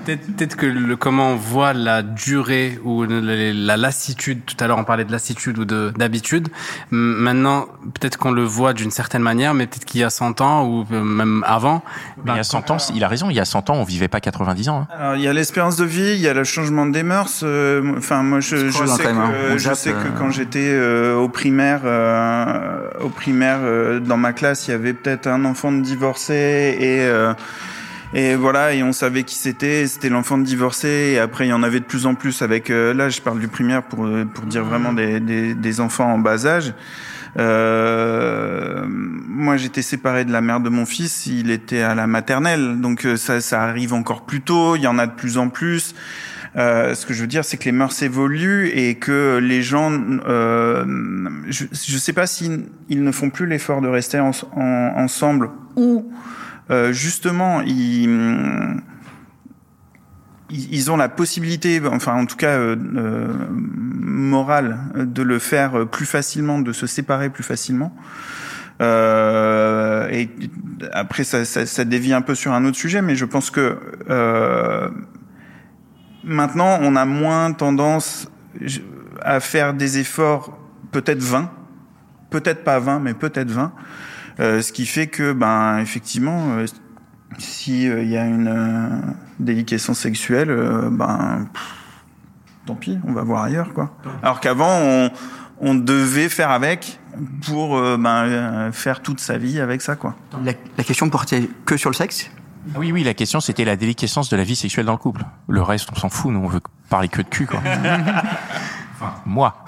Peut-être 0.05 0.57
peut 0.57 0.57
que 0.57 0.67
le, 0.67 0.97
comment 0.97 1.31
on 1.31 1.37
voit 1.37 1.73
la 1.73 2.03
durée 2.03 2.79
ou 2.85 3.05
la, 3.05 3.53
la 3.53 3.77
lassitude, 3.77 4.45
tout 4.45 4.57
à 4.59 4.67
l'heure 4.67 4.79
on 4.79 4.85
parlait 4.85 5.05
de 5.05 5.13
lassitude 5.13 5.59
ou 5.59 5.65
d'habitude, 5.65 6.49
maintenant 6.91 7.67
peut-être 7.95 8.17
qu'on 8.17 8.33
le 8.33 8.43
voit 8.43 8.73
d'une 8.73 8.91
certaine 8.91 9.23
manière, 9.23 9.55
mais 9.55 9.67
peut-être 9.67 9.85
qu'il 9.85 10.01
y 10.01 10.05
a 10.05 10.11
100 10.11 10.41
ans 10.41 10.67
ou 10.67 10.85
même 10.91 11.45
avant. 11.47 11.83
Ben, 12.25 12.35
il 12.35 12.37
y 12.37 12.41
a 12.41 12.45
100 12.45 12.71
ans, 12.71 12.77
il 12.95 13.05
a 13.05 13.09
raison, 13.09 13.31
il 13.31 13.37
y 13.37 13.41
a 13.41 13.45
100 13.45 13.71
ans 13.71 13.75
on 13.75 13.85
vivait 13.85 14.09
pas 14.09 14.21
90 14.21 14.69
ans. 14.69 14.87
Hein. 14.91 14.95
Alors, 14.97 15.17
il 15.17 15.23
y 15.23 15.29
a 15.29 15.33
l'espérance 15.33 15.77
de 15.77 15.85
vie, 15.85 16.13
il 16.15 16.21
y 16.21 16.29
a 16.29 16.35
le 16.35 16.45
changement 16.45 16.87
des 16.87 17.03
mœurs. 17.03 17.41
Euh, 17.43 17.97
enfin, 17.97 18.23
moi 18.23 18.41
je, 18.41 18.71
je 18.71 18.87
sais, 18.87 19.03
que, 19.05 19.59
je 19.59 19.75
sais 19.75 19.93
que 19.93 20.19
quand 20.19 20.31
j'étais 20.31 20.73
euh, 20.73 21.17
au 21.17 21.29
primaire, 21.29 21.83
euh, 21.85 22.89
au 23.01 23.09
primaire 23.09 24.01
dans 24.01 24.17
ma 24.17 24.33
classe, 24.33 24.69
il 24.69 24.73
y 24.73 24.75
avait 24.75 24.95
peut-être 24.95 25.27
un 25.27 25.45
enfant 25.45 25.73
de 25.73 25.81
divorcé 25.81 26.77
et 26.81 27.09
et 28.15 28.35
voilà, 28.35 28.75
et 28.75 28.83
on 28.83 28.93
savait 28.93 29.23
qui 29.23 29.35
c'était, 29.35 29.87
c'était 29.87 30.09
l'enfant 30.09 30.39
de 30.39 30.45
divorcé, 30.45 31.13
et 31.15 31.19
après 31.19 31.47
il 31.47 31.51
y 31.51 31.53
en 31.53 31.63
avait 31.63 31.81
de 31.81 31.85
plus 31.85 32.07
en 32.07 32.15
plus 32.15 32.43
avec, 32.43 32.71
euh, 32.71 32.95
là 32.95 33.09
je 33.09 33.21
parle 33.21 33.39
du 33.41 33.49
primaire 33.49 33.83
pour, 33.83 34.09
pour 34.35 34.45
dire 34.45 34.65
vraiment 34.65 34.93
des, 34.93 35.21
des, 35.21 35.55
des 35.55 35.81
enfants 35.81 36.13
en 36.13 36.19
bas 36.19 36.47
âge. 36.47 36.75
Euh, 37.39 38.85
moi 38.87 39.57
j'étais 39.57 39.81
séparé 39.81 40.27
de 40.27 40.33
la 40.33 40.43
mère 40.43 40.61
de 40.61 40.69
mon 40.69 40.85
fils, 40.85 41.27
il 41.27 41.51
était 41.51 41.81
à 41.81 41.95
la 41.95 42.07
maternelle, 42.07 42.81
donc 42.81 43.07
ça, 43.17 43.41
ça 43.41 43.63
arrive 43.63 43.95
encore 43.95 44.27
plus 44.27 44.43
tôt, 44.43 44.77
il 44.77 44.83
y 44.83 44.87
en 44.87 44.99
a 44.99 45.07
de 45.07 45.13
plus 45.13 45.39
en 45.39 45.49
plus. 45.49 45.95
Euh, 46.55 46.95
ce 46.95 47.07
que 47.07 47.15
je 47.15 47.23
veux 47.23 47.27
dire, 47.27 47.47
c'est 47.47 47.57
que 47.57 47.65
les 47.65 47.73
mœurs 47.73 48.03
évoluent 48.03 48.69
et 48.75 48.97
que 48.97 49.39
les 49.43 49.63
gens, 49.63 49.91
euh, 50.29 50.85
je 51.49 51.65
ne 51.65 51.99
sais 51.99 52.13
pas 52.13 52.27
s'ils 52.27 52.67
ils 52.91 53.03
ne 53.03 53.11
font 53.11 53.31
plus 53.31 53.47
l'effort 53.47 53.81
de 53.81 53.89
rester 53.89 54.21
en, 54.21 54.33
en, 54.55 54.93
ensemble 54.97 55.49
ou 55.77 56.13
euh, 56.71 56.93
justement, 56.93 57.61
ils, 57.63 58.81
ils 60.51 60.91
ont 60.91 60.97
la 60.97 61.09
possibilité, 61.09 61.81
enfin 61.85 62.15
en 62.15 62.27
tout 62.27 62.37
cas 62.37 62.59
euh, 62.59 62.77
euh, 62.97 63.29
morale, 63.51 64.79
de 64.95 65.23
le 65.23 65.39
faire 65.39 65.87
plus 65.89 66.07
facilement, 66.07 66.61
de 66.61 66.73
se 66.73 66.87
séparer 66.87 67.31
plus 67.31 67.45
facilement. 67.45 67.95
Et 68.81 70.29
après, 70.93 71.23
ça, 71.23 71.45
ça, 71.45 71.85
dévie 71.85 72.13
un 72.13 72.21
peu 72.21 72.35
sur 72.35 72.53
un 72.53 72.65
autre 72.65 72.77
sujet, 72.77 73.01
mais 73.01 73.15
je 73.15 73.25
pense 73.25 73.49
que 73.51 73.79
maintenant, 76.25 76.79
on 76.83 76.97
a 76.97 77.05
moins 77.05 77.53
tendance 77.53 78.29
à 79.21 79.39
faire 79.39 79.75
des 79.75 79.99
efforts, 79.99 80.59
peut-être 80.91 81.23
20, 81.23 81.49
peut-être 82.31 82.65
pas 82.65 82.81
20, 82.81 82.99
mais 82.99 83.15
peut-être 83.15 83.51
20, 83.51 83.65
euh, 83.65 83.69
ce 84.39 84.73
qui 84.73 84.87
fait 84.87 85.07
que, 85.07 85.33
ben, 85.33 85.79
effectivement, 85.79 86.57
euh, 86.57 86.67
si 87.39 87.85
il 87.85 87.91
euh, 87.91 88.05
y 88.05 88.17
a 88.17 88.25
une 88.25 88.49
euh, 88.49 89.13
déliquescence 89.39 89.99
sexuelle, 89.99 90.51
euh, 90.51 90.89
ben, 90.91 91.49
pff, 91.53 91.63
tant 92.67 92.75
pis, 92.75 92.99
on 93.07 93.13
va 93.13 93.23
voir 93.23 93.45
ailleurs, 93.45 93.73
quoi. 93.73 93.95
Alors 94.23 94.41
qu'avant, 94.41 94.79
on, 94.79 95.11
on, 95.61 95.75
devait 95.75 96.29
faire 96.29 96.51
avec 96.51 97.01
pour 97.47 97.81
ben, 97.99 98.71
faire 98.73 99.03
toute 99.03 99.21
sa 99.21 99.39
vie 99.39 99.61
avec 99.61 99.83
ça, 99.83 99.97
quoi. 99.97 100.17
La, 100.45 100.53
la 100.77 100.85
question 100.85 101.09
portait 101.11 101.49
que 101.65 101.77
sur 101.77 101.91
le 101.91 101.95
sexe? 101.95 102.31
Oui, 102.77 102.93
oui, 102.93 103.03
la 103.03 103.15
question 103.15 103.41
c'était 103.41 103.65
la 103.65 103.77
déliquescence 103.77 104.31
de 104.31 104.37
la 104.37 104.45
vie 104.45 104.55
sexuelle 104.55 104.87
dans 104.87 104.93
le 104.93 104.99
couple. 104.99 105.25
Le 105.49 105.63
reste, 105.63 105.89
on 105.93 105.97
s'en 105.97 106.09
fout, 106.09 106.33
nous 106.33 106.41
on 106.41 106.49
veut 106.49 106.61
parler 106.89 107.09
que 107.09 107.23
de 107.23 107.29
cul, 107.29 107.47
quoi. 107.47 107.61
enfin, 108.95 109.15
moi. 109.27 109.65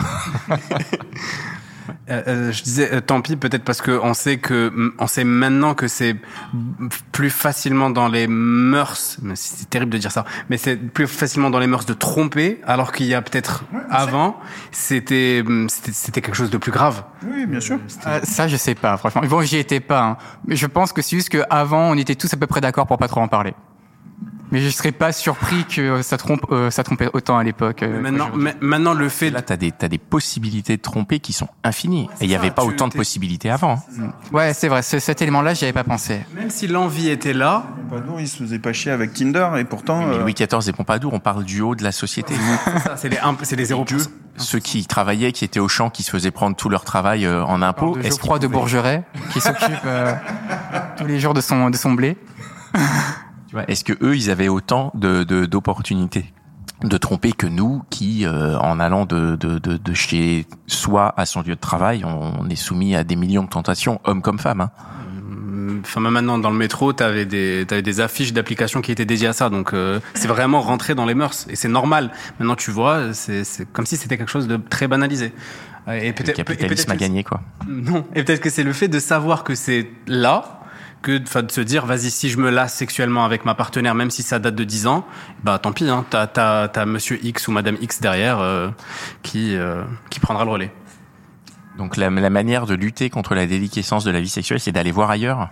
Euh, 2.10 2.22
euh, 2.26 2.52
je 2.52 2.62
disais 2.62 2.92
euh, 2.92 3.00
tant 3.00 3.20
pis 3.20 3.36
peut-être 3.36 3.64
parce 3.64 3.80
que 3.80 3.98
on 4.02 4.14
sait 4.14 4.38
que 4.38 4.92
on 4.98 5.06
sait 5.06 5.24
maintenant 5.24 5.74
que 5.74 5.88
c'est 5.88 6.16
plus 7.12 7.30
facilement 7.30 7.90
dans 7.90 8.08
les 8.08 8.26
mœurs 8.26 9.18
c'est 9.34 9.68
terrible 9.70 9.92
de 9.92 9.98
dire 9.98 10.12
ça 10.12 10.24
mais 10.48 10.56
c'est 10.56 10.76
plus 10.76 11.06
facilement 11.06 11.50
dans 11.50 11.58
les 11.58 11.66
mœurs 11.66 11.86
de 11.86 11.94
tromper 11.94 12.60
alors 12.66 12.92
qu'il 12.92 13.06
y 13.06 13.14
a 13.14 13.22
peut-être 13.22 13.64
ouais, 13.72 13.80
avant 13.90 14.38
c'était 14.70 15.44
c'était 15.68 16.20
quelque 16.20 16.36
chose 16.36 16.50
de 16.50 16.58
plus 16.58 16.72
grave. 16.72 17.04
Oui 17.26 17.46
bien 17.46 17.60
sûr. 17.60 17.78
Euh, 18.06 18.20
ça 18.22 18.48
je 18.48 18.56
sais 18.56 18.74
pas 18.74 18.96
franchement. 18.96 19.22
Bon 19.28 19.42
j'y 19.42 19.58
étais 19.58 19.80
pas 19.80 20.02
hein. 20.02 20.16
mais 20.46 20.56
je 20.56 20.66
pense 20.66 20.92
que 20.92 21.02
c'est 21.02 21.16
juste 21.16 21.28
que 21.28 21.42
avant 21.50 21.90
on 21.90 21.94
était 21.94 22.14
tous 22.14 22.32
à 22.32 22.36
peu 22.36 22.46
près 22.46 22.60
d'accord 22.60 22.86
pour 22.86 22.98
pas 22.98 23.08
trop 23.08 23.20
en 23.20 23.28
parler 23.28 23.54
Mais 24.52 24.60
je 24.60 24.68
serais 24.68 24.92
pas 24.92 25.10
surpris 25.10 25.64
que 25.64 26.02
ça 26.02 26.16
trompe, 26.16 26.42
euh, 26.52 26.70
ça 26.70 26.84
trompait 26.84 27.08
autant 27.12 27.36
à 27.38 27.42
l'époque. 27.42 27.82
euh, 27.82 28.00
Maintenant, 28.00 28.28
maintenant 28.60 28.94
le 28.94 29.08
fait 29.08 29.30
Là, 29.30 29.42
t'as 29.42 29.56
des, 29.56 29.72
t'as 29.72 29.88
des 29.88 29.98
possibilités 29.98 30.76
de 30.76 30.82
tromper 30.82 31.18
qui 31.18 31.32
sont 31.32 31.48
infinies. 31.64 32.08
Et 32.20 32.24
il 32.26 32.28
n'y 32.28 32.36
avait 32.36 32.50
pas 32.52 32.62
autant 32.64 32.86
de 32.88 32.92
possibilités 32.94 33.50
avant. 33.50 33.82
hein. 33.98 34.12
Ouais, 34.32 34.54
c'est 34.54 34.68
vrai. 34.68 34.82
ce- 34.82 34.98
cet 35.00 35.22
élément-là, 35.22 35.54
j'y 35.54 35.64
avais 35.64 35.72
pas 35.72 35.82
pensé. 35.82 36.20
même 36.36 36.50
si 36.50 36.68
l'envie 36.68 37.08
était 37.08 37.32
là, 37.32 37.64
Pompadour, 37.88 38.20
il 38.20 38.28
se 38.28 38.36
faisait 38.36 38.58
pas 38.60 38.72
chier 38.72 38.92
avec 38.92 39.12
Tinder 39.14 39.48
et 39.58 39.64
pourtant. 39.64 40.06
Mais 40.06 40.16
euh, 40.16 40.20
Louis 40.22 40.34
XIV 40.34 40.68
et 40.68 40.72
Pompadour, 40.72 41.12
on 41.14 41.20
parle 41.20 41.44
du 41.44 41.60
haut 41.60 41.74
de 41.74 41.82
la 41.82 41.92
société. 41.92 42.34
ça, 42.84 42.96
c'est 42.96 43.08
les 43.08 43.18
un- 43.18 43.36
c'est 43.42 43.56
les 43.56 43.66
0%. 43.72 44.08
Ceux 44.36 44.58
qui 44.58 44.84
travaillaient, 44.86 45.32
qui 45.32 45.44
étaient 45.44 45.60
au 45.60 45.68
champ, 45.68 45.90
qui 45.90 46.02
se 46.02 46.10
faisaient 46.10 46.30
prendre 46.32 46.54
tout 46.54 46.68
leur 46.68 46.84
travail 46.84 47.24
euh, 47.24 47.44
en 47.44 47.62
impôts. 47.62 47.92
qu'ils 47.94 48.10
Geoffroy 48.10 48.38
de 48.38 48.46
Bourgeret, 48.46 49.02
qui 49.32 49.40
s'occupe 49.40 49.84
euh, 49.86 50.12
tous 50.96 51.06
les 51.06 51.18
jours 51.18 51.34
de 51.34 51.40
son, 51.40 51.70
de 51.70 51.76
son 51.76 51.92
blé. 51.92 52.16
tu 53.64 53.70
Est-ce 53.72 53.84
que 53.84 53.92
eux, 54.02 54.16
ils 54.16 54.30
avaient 54.30 54.48
autant 54.48 54.90
de 54.94 55.22
de- 55.24 55.46
d'opportunités 55.46 56.32
de 56.82 56.98
tromper 56.98 57.32
que 57.32 57.46
nous, 57.46 57.82
qui, 57.88 58.26
euh, 58.26 58.58
en 58.58 58.78
allant 58.78 59.06
de, 59.06 59.36
de, 59.36 59.58
de, 59.58 59.78
de 59.78 59.94
chez 59.94 60.44
soi 60.66 61.14
à 61.16 61.24
son 61.24 61.40
lieu 61.40 61.54
de 61.54 61.60
travail, 61.60 62.04
on, 62.04 62.34
on 62.40 62.48
est 62.50 62.56
soumis 62.56 62.94
à 62.94 63.04
des 63.04 63.16
millions 63.16 63.44
de 63.44 63.48
tentations, 63.48 64.00
hommes 64.04 64.20
comme 64.20 64.38
femmes. 64.38 64.60
Hein. 64.60 64.70
Enfin, 65.80 66.00
même 66.00 66.12
maintenant, 66.12 66.36
dans 66.38 66.50
le 66.50 66.58
métro, 66.58 66.92
t'avais 66.92 67.24
des, 67.24 67.64
des 67.64 68.00
affiches 68.00 68.32
d'applications 68.34 68.82
qui 68.82 68.92
étaient 68.92 69.06
dédiées 69.06 69.28
à 69.28 69.32
ça. 69.32 69.48
Donc, 69.48 69.72
euh, 69.72 70.00
c'est 70.14 70.28
vraiment 70.28 70.60
rentré 70.60 70.94
dans 70.94 71.06
les 71.06 71.14
mœurs. 71.14 71.46
Et 71.48 71.56
c'est 71.56 71.68
normal. 71.68 72.10
Maintenant, 72.38 72.56
tu 72.56 72.70
vois, 72.70 73.14
c'est, 73.14 73.44
comme 73.72 73.86
si 73.86 73.96
c'était 73.96 74.18
quelque 74.18 74.30
chose 74.30 74.48
de 74.48 74.56
très 74.56 74.88
banalisé. 74.88 75.32
Et 75.88 76.08
Le 76.08 76.12
peut-être, 76.14 76.30
et 76.30 76.44
capitalisme 76.44 76.90
a 76.90 76.96
gagné, 76.96 77.24
quoi. 77.24 77.40
Non. 77.66 78.04
Et 78.14 78.24
peut-être 78.24 78.40
que 78.40 78.50
c'est 78.50 78.62
le 78.62 78.72
fait 78.72 78.88
de 78.88 78.98
savoir 78.98 79.44
que 79.44 79.54
c'est 79.54 79.90
là, 80.06 80.60
que 81.04 81.18
de 81.18 81.50
se 81.52 81.60
dire, 81.60 81.84
vas-y, 81.86 82.10
si 82.10 82.30
je 82.30 82.38
me 82.38 82.50
lasse 82.50 82.74
sexuellement 82.74 83.24
avec 83.24 83.44
ma 83.44 83.54
partenaire, 83.54 83.94
même 83.94 84.10
si 84.10 84.22
ça 84.22 84.38
date 84.38 84.54
de 84.54 84.64
10 84.64 84.86
ans, 84.86 85.06
bah 85.44 85.58
tant 85.58 85.72
pis, 85.72 85.88
hein, 85.88 86.04
t'as, 86.08 86.26
t'as, 86.26 86.66
t'as 86.68 86.86
monsieur 86.86 87.24
X 87.24 87.46
ou 87.46 87.52
madame 87.52 87.76
X 87.80 88.00
derrière 88.00 88.38
euh, 88.40 88.70
qui, 89.22 89.54
euh, 89.54 89.84
qui 90.10 90.18
prendra 90.18 90.44
le 90.44 90.50
relais. 90.50 90.72
Donc 91.76 91.96
la, 91.96 92.08
la 92.08 92.30
manière 92.30 92.66
de 92.66 92.74
lutter 92.74 93.10
contre 93.10 93.34
la 93.34 93.46
déliquescence 93.46 94.04
de 94.04 94.10
la 94.12 94.20
vie 94.20 94.28
sexuelle, 94.28 94.60
c'est 94.60 94.72
d'aller 94.72 94.92
voir 94.92 95.10
ailleurs? 95.10 95.50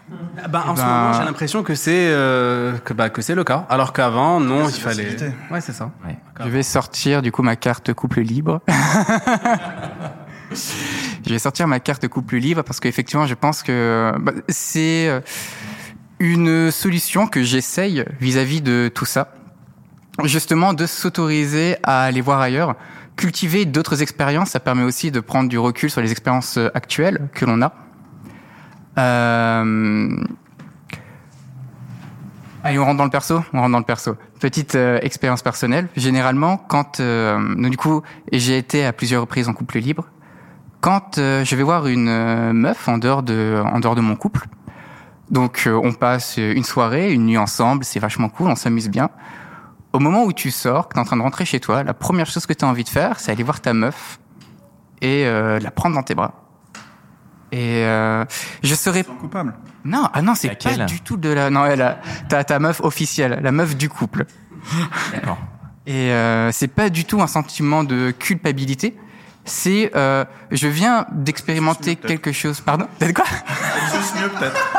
Bah, 0.48 0.64
en 0.68 0.76
ce 0.76 0.80
ben- 0.80 0.86
moment, 0.86 1.12
j'ai 1.14 1.24
l'impression 1.24 1.62
que 1.62 1.74
c'est 1.74 2.08
euh, 2.12 2.78
que 2.78 2.94
bah 2.94 3.10
que 3.10 3.20
c'est 3.22 3.34
le 3.34 3.44
cas. 3.44 3.66
Alors 3.68 3.92
qu'avant, 3.92 4.38
non, 4.40 4.68
il 4.68 4.72
fallait. 4.80 5.02
facilité. 5.02 5.32
Ouais, 5.50 5.60
c'est 5.60 5.72
ça. 5.72 5.90
Je 6.40 6.48
vais 6.48 6.62
sortir 6.62 7.22
du 7.22 7.32
coup 7.32 7.42
ma 7.42 7.56
carte 7.56 7.92
couple 7.92 8.20
libre. 8.20 8.60
je 11.26 11.30
vais 11.32 11.38
sortir 11.38 11.66
ma 11.68 11.80
carte 11.80 12.06
couple 12.08 12.36
libre 12.36 12.62
parce 12.62 12.80
qu'effectivement, 12.80 13.26
je 13.26 13.34
pense 13.34 13.62
que 13.62 14.12
bah, 14.20 14.32
c'est 14.48 15.08
euh, 15.08 15.20
une 16.18 16.70
solution 16.70 17.26
que 17.26 17.42
j'essaye 17.42 18.04
vis-à-vis 18.20 18.60
de 18.60 18.90
tout 18.94 19.04
ça. 19.04 19.34
Justement, 20.24 20.74
de 20.74 20.86
s'autoriser 20.86 21.76
à 21.82 22.02
aller 22.02 22.20
voir 22.20 22.40
ailleurs, 22.40 22.76
cultiver 23.16 23.64
d'autres 23.64 24.02
expériences. 24.02 24.50
Ça 24.50 24.60
permet 24.60 24.82
aussi 24.82 25.10
de 25.10 25.20
prendre 25.20 25.48
du 25.48 25.58
recul 25.58 25.90
sur 25.90 26.00
les 26.00 26.10
expériences 26.10 26.58
euh, 26.58 26.70
actuelles 26.74 27.28
que 27.34 27.44
l'on 27.44 27.62
a. 27.62 27.72
Euh, 28.98 30.16
Allez, 32.64 32.78
on 32.78 32.84
rentre 32.84 32.98
dans 32.98 33.04
le 33.04 33.10
perso. 33.10 33.42
On 33.52 33.60
rentre 33.60 33.72
dans 33.72 33.78
le 33.78 33.84
perso. 33.84 34.16
Petite 34.38 34.76
euh, 34.76 34.98
expérience 35.02 35.42
personnelle. 35.42 35.88
Généralement, 35.96 36.56
quand 36.56 37.00
euh, 37.00 37.54
donc, 37.56 37.70
du 37.70 37.76
coup, 37.76 38.02
j'ai 38.30 38.56
été 38.56 38.84
à 38.84 38.92
plusieurs 38.92 39.22
reprises 39.22 39.48
en 39.48 39.52
couple 39.52 39.78
libre. 39.78 40.06
Quand 40.82 41.16
euh, 41.16 41.44
je 41.44 41.56
vais 41.56 41.62
voir 41.62 41.86
une 41.86 42.08
euh, 42.08 42.52
meuf 42.52 42.88
en 42.88 42.98
dehors 42.98 43.22
de 43.22 43.62
en 43.64 43.78
dehors 43.78 43.94
de 43.94 44.00
mon 44.00 44.16
couple, 44.16 44.48
donc 45.30 45.64
euh, 45.66 45.80
on 45.82 45.92
passe 45.92 46.38
une 46.38 46.64
soirée, 46.64 47.12
une 47.12 47.26
nuit 47.26 47.38
ensemble, 47.38 47.84
c'est 47.84 48.00
vachement 48.00 48.28
cool, 48.28 48.48
on 48.48 48.56
s'amuse 48.56 48.90
bien. 48.90 49.08
Au 49.92 50.00
moment 50.00 50.24
où 50.24 50.32
tu 50.32 50.50
sors, 50.50 50.88
que 50.88 50.94
t'es 50.94 51.00
en 51.00 51.04
train 51.04 51.16
de 51.16 51.22
rentrer 51.22 51.44
chez 51.44 51.60
toi, 51.60 51.84
la 51.84 51.94
première 51.94 52.26
chose 52.26 52.46
que 52.46 52.52
tu 52.52 52.64
as 52.64 52.68
envie 52.68 52.82
de 52.82 52.88
faire, 52.88 53.20
c'est 53.20 53.30
aller 53.30 53.44
voir 53.44 53.60
ta 53.60 53.74
meuf 53.74 54.18
et 55.00 55.24
euh, 55.26 55.60
la 55.60 55.70
prendre 55.70 55.94
dans 55.94 56.02
tes 56.02 56.16
bras. 56.16 56.34
Et 57.52 57.84
euh, 57.84 58.24
je 58.64 58.74
serais 58.74 59.04
Sans 59.04 59.14
coupable? 59.14 59.54
non, 59.84 60.08
ah 60.12 60.20
non, 60.20 60.34
c'est 60.34 60.60
pas 60.60 60.84
du 60.86 61.00
tout 61.00 61.16
de 61.16 61.28
la. 61.28 61.50
Non, 61.50 61.64
elle 61.64 61.82
a, 61.82 62.00
t'as 62.28 62.42
ta 62.42 62.58
meuf 62.58 62.80
officielle, 62.80 63.38
la 63.40 63.52
meuf 63.52 63.76
du 63.76 63.88
couple. 63.88 64.26
D'accord. 65.12 65.38
Et 65.86 66.10
euh, 66.12 66.50
c'est 66.50 66.68
pas 66.68 66.88
du 66.88 67.04
tout 67.04 67.20
un 67.22 67.26
sentiment 67.26 67.84
de 67.84 68.10
culpabilité. 68.10 68.96
C'est, 69.44 69.90
euh, 69.96 70.24
je 70.50 70.68
viens 70.68 71.06
d'expérimenter 71.10 71.96
quelque 71.96 72.32
chose. 72.32 72.60
Pardon. 72.60 72.86
T'as 72.98 73.12
quoi 73.12 73.24
Juste 73.92 74.14
mieux 74.20 74.28
peut-être. 74.28 74.70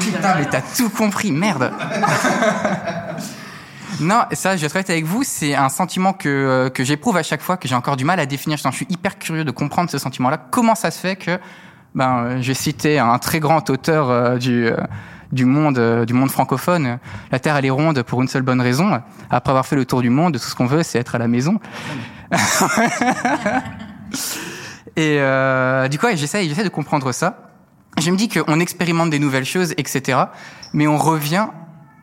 Putain, 0.00 0.34
mais 0.38 0.46
t'as 0.46 0.62
tout 0.62 0.90
compris, 0.90 1.32
merde. 1.32 1.72
Non, 3.98 4.24
ça, 4.32 4.58
je 4.58 4.66
vais 4.66 4.80
être 4.80 4.90
avec 4.90 5.06
vous, 5.06 5.22
c'est 5.24 5.54
un 5.54 5.70
sentiment 5.70 6.12
que, 6.12 6.28
euh, 6.28 6.68
que 6.68 6.84
j'éprouve 6.84 7.16
à 7.16 7.22
chaque 7.22 7.40
fois, 7.40 7.56
que 7.56 7.66
j'ai 7.66 7.74
encore 7.74 7.96
du 7.96 8.04
mal 8.04 8.20
à 8.20 8.26
définir. 8.26 8.58
Je 8.58 8.70
suis 8.70 8.86
hyper 8.90 9.18
curieux 9.18 9.44
de 9.44 9.50
comprendre 9.50 9.88
ce 9.88 9.96
sentiment-là. 9.96 10.36
Comment 10.50 10.74
ça 10.74 10.90
se 10.90 10.98
fait 10.98 11.16
que, 11.16 11.38
ben, 11.94 12.24
euh, 12.24 12.38
j'ai 12.42 12.52
cité 12.52 12.98
un 12.98 13.18
très 13.18 13.40
grand 13.40 13.70
auteur 13.70 14.10
euh, 14.10 14.36
du, 14.36 14.66
euh, 14.66 14.76
du 15.32 15.44
monde, 15.44 15.78
euh, 15.78 16.04
du 16.04 16.12
monde 16.12 16.30
francophone. 16.30 16.98
La 17.30 17.38
Terre, 17.38 17.56
elle 17.56 17.66
est 17.66 17.70
ronde 17.70 18.02
pour 18.02 18.22
une 18.22 18.28
seule 18.28 18.42
bonne 18.42 18.60
raison. 18.60 19.00
Après 19.30 19.50
avoir 19.50 19.66
fait 19.66 19.76
le 19.76 19.84
tour 19.84 20.02
du 20.02 20.10
monde, 20.10 20.34
tout 20.34 20.38
ce 20.38 20.54
qu'on 20.54 20.66
veut, 20.66 20.82
c'est 20.82 20.98
être 20.98 21.14
à 21.14 21.18
la 21.18 21.28
maison. 21.28 21.58
Et 24.96 25.18
euh, 25.20 25.88
du 25.88 25.98
coup, 25.98 26.06
ouais, 26.06 26.16
j'essaie, 26.16 26.48
j'essaie 26.48 26.64
de 26.64 26.68
comprendre 26.68 27.12
ça. 27.12 27.50
Je 28.00 28.10
me 28.10 28.16
dis 28.16 28.28
qu'on 28.28 28.60
expérimente 28.60 29.10
des 29.10 29.18
nouvelles 29.18 29.44
choses, 29.44 29.72
etc. 29.76 30.18
Mais 30.72 30.86
on 30.86 30.96
revient. 30.96 31.46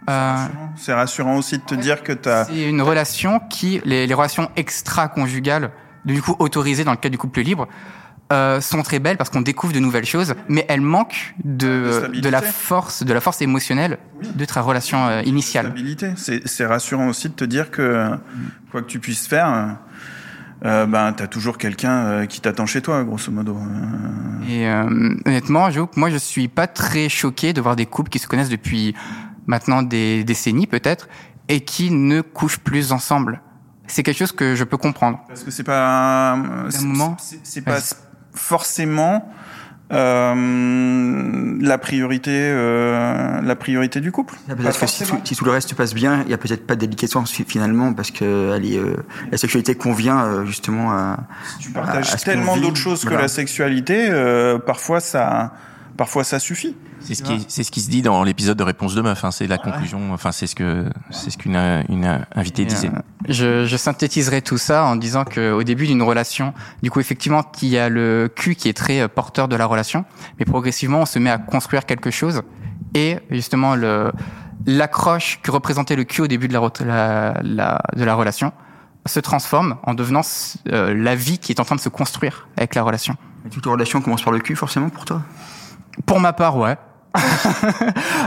Euh, 0.09 0.35
C'est 0.75 0.93
rassurant 0.93 1.37
aussi 1.37 1.57
de 1.57 1.63
te 1.63 1.75
dire 1.75 2.03
que 2.03 2.11
t'as. 2.11 2.45
c'est 2.45 2.69
une 2.69 2.81
relation 2.81 3.39
qui, 3.49 3.81
les, 3.85 4.05
les 4.05 4.13
relations 4.13 4.49
extra-conjugales, 4.55 5.71
du 6.05 6.21
coup 6.21 6.35
autorisées 6.39 6.83
dans 6.83 6.91
le 6.91 6.97
cadre 6.97 7.11
du 7.13 7.17
couple 7.17 7.41
libre, 7.41 7.67
euh, 8.33 8.59
sont 8.61 8.81
très 8.83 8.99
belles 8.99 9.17
parce 9.17 9.29
qu'on 9.29 9.41
découvre 9.41 9.73
de 9.73 9.79
nouvelles 9.79 10.05
choses, 10.05 10.33
mais 10.49 10.65
elles 10.67 10.81
manquent 10.81 11.33
De 11.43 11.67
de, 11.85 11.91
stabilité. 11.91 12.27
de 12.27 12.31
la 12.31 12.41
force, 12.41 13.03
de 13.03 13.13
la 13.13 13.21
force 13.21 13.41
émotionnelle 13.41 13.97
de 14.35 14.45
ta 14.45 14.61
relation 14.61 15.05
euh, 15.07 15.21
initiale. 15.23 15.67
Stabilité. 15.67 16.13
C'est 16.45 16.65
rassurant 16.65 17.07
aussi 17.07 17.29
de 17.29 17.33
te 17.35 17.45
dire 17.45 17.71
que 17.71 18.09
quoi 18.71 18.81
que 18.81 18.87
tu 18.87 18.99
puisses 18.99 19.27
faire, 19.27 19.77
euh, 20.65 20.85
ben 20.85 21.11
t'as 21.13 21.27
toujours 21.27 21.57
quelqu'un 21.57 21.91
euh, 22.05 22.25
qui 22.25 22.39
t'attend 22.41 22.65
chez 22.65 22.81
toi, 22.81 23.03
grosso 23.03 23.31
modo. 23.31 23.55
Euh, 23.57 24.49
Et 24.49 24.67
euh, 24.67 25.15
honnêtement, 25.25 25.69
j'avoue 25.69 25.87
que 25.87 25.99
moi, 25.99 26.09
je 26.09 26.17
suis 26.17 26.47
pas 26.47 26.67
très 26.67 27.09
choqué 27.09 27.51
de 27.53 27.61
voir 27.61 27.75
des 27.75 27.85
couples 27.85 28.09
qui 28.09 28.19
se 28.19 28.27
connaissent 28.27 28.49
depuis 28.49 28.95
maintenant 29.45 29.81
des 29.83 30.23
décennies 30.23 30.67
peut-être 30.67 31.07
et 31.49 31.59
qui 31.61 31.91
ne 31.91 32.21
couchent 32.21 32.59
plus 32.59 32.93
ensemble. 32.93 33.41
C'est 33.87 34.01
quelque 34.03 34.17
chose 34.19 34.31
que 34.31 34.55
je 34.55 34.63
peux 34.63 34.77
comprendre. 34.77 35.19
Parce 35.27 35.43
que 35.43 35.51
c'est 35.51 35.63
pas 35.65 36.37
euh, 36.37 36.69
c'est- 36.69 37.61
pas. 37.61 37.77
Forcément 38.33 39.31
euh, 39.91 41.57
la 41.61 41.77
priorité 41.77 42.31
euh, 42.33 43.41
la 43.41 43.55
priorité 43.55 43.99
du 44.01 44.11
couple. 44.11 44.35
Ah, 44.49 44.55
Peut-être 44.55 44.79
que 44.79 44.87
si 44.87 45.03
tout, 45.05 45.17
si 45.23 45.35
tout 45.35 45.45
le 45.45 45.51
reste 45.51 45.69
se 45.69 45.75
passe 45.75 45.93
bien, 45.93 46.23
il 46.25 46.31
y 46.31 46.33
a 46.33 46.37
peut-être 46.37 46.65
pas 46.65 46.75
de 46.75 46.79
déliquescence 46.81 47.31
fi- 47.31 47.45
finalement 47.47 47.93
parce 47.93 48.11
que 48.11 48.53
elle 48.55 48.65
est, 48.65 48.77
euh, 48.77 48.95
la 49.31 49.37
sexualité 49.37 49.75
convient 49.75 50.23
euh, 50.23 50.45
justement 50.45 50.91
à. 50.91 51.17
tu 51.59 51.69
partages 51.71 52.11
à 52.13 52.17
ce 52.17 52.25
qu'on 52.25 52.31
tellement 52.31 52.57
d'autres 52.57 52.77
choses 52.77 53.01
que 53.03 53.09
voilà. 53.09 53.23
la 53.23 53.27
sexualité, 53.27 54.07
euh, 54.09 54.57
parfois 54.57 54.99
ça 54.99 55.53
parfois 55.97 56.23
ça 56.23 56.39
suffit. 56.39 56.75
C'est 56.99 57.15
ce 57.15 57.23
qui, 57.23 57.45
c'est 57.49 57.63
ce 57.63 57.71
qui 57.71 57.81
se 57.81 57.89
dit 57.89 58.01
dans 58.01 58.23
l'épisode 58.23 58.57
de 58.57 58.63
Réponse 58.63 58.95
de 58.95 59.01
meuf. 59.01 59.23
Hein, 59.25 59.31
c'est 59.31 59.45
la 59.47 59.57
conclusion. 59.57 60.13
Enfin, 60.13 60.31
c'est 60.31 60.47
ce 60.47 60.55
que, 60.55 60.85
c'est 61.11 61.29
ce 61.31 61.37
qu'une 61.37 61.55
une 61.89 62.25
invitée 62.33 62.61
Et, 62.61 62.65
disait. 62.65 62.87
euh, 62.87 63.01
je, 63.27 63.65
je 63.65 63.77
synthétiserai 63.77 64.41
tout 64.41 64.57
ça 64.57 64.85
en 64.85 64.95
disant 64.95 65.25
qu'au 65.25 65.63
début 65.63 65.85
d'une 65.87 66.01
relation, 66.01 66.53
du 66.81 66.89
coup, 66.91 67.01
effectivement, 67.01 67.43
il 67.61 67.67
y 67.69 67.77
a 67.77 67.89
le 67.89 68.31
cul 68.33 68.55
qui 68.55 68.69
est 68.69 68.73
très 68.73 69.01
euh, 69.01 69.07
porteur 69.09 69.47
de 69.49 69.55
la 69.57 69.65
relation, 69.65 70.05
mais 70.39 70.45
progressivement, 70.45 71.01
on 71.01 71.05
se 71.05 71.19
met 71.19 71.29
à 71.29 71.37
construire 71.37 71.85
quelque 71.85 72.09
chose. 72.11 72.41
Et 72.95 73.19
justement, 73.31 73.75
le 73.75 74.11
l'accroche 74.65 75.39
que 75.43 75.51
représentait 75.51 75.97
le 75.97 76.05
cul 76.05 76.21
au 76.21 76.27
début 76.27 76.47
de 76.47 76.53
la, 76.53 76.59
re- 76.59 76.85
la, 76.85 77.37
la- 77.43 77.81
de 77.97 78.03
la 78.05 78.15
relation 78.15 78.53
se 79.05 79.19
transforme 79.19 79.75
en 79.83 79.93
devenant 79.93 80.21
euh, 80.71 80.93
la 80.93 81.15
vie 81.15 81.37
qui 81.37 81.51
est 81.51 81.59
en 81.59 81.65
train 81.65 81.75
de 81.75 81.81
se 81.81 81.89
construire 81.89 82.47
avec 82.55 82.73
la 82.75 82.83
relation. 82.83 83.17
Et 83.45 83.49
Toute 83.49 83.65
relation 83.65 83.99
commence 83.99 84.21
par 84.21 84.31
le 84.31 84.39
cul 84.39 84.55
forcément 84.55 84.87
pour 84.87 85.03
toi? 85.03 85.21
Pour 86.05 86.19
ma 86.19 86.33
part, 86.33 86.57
ouais. 86.57 86.75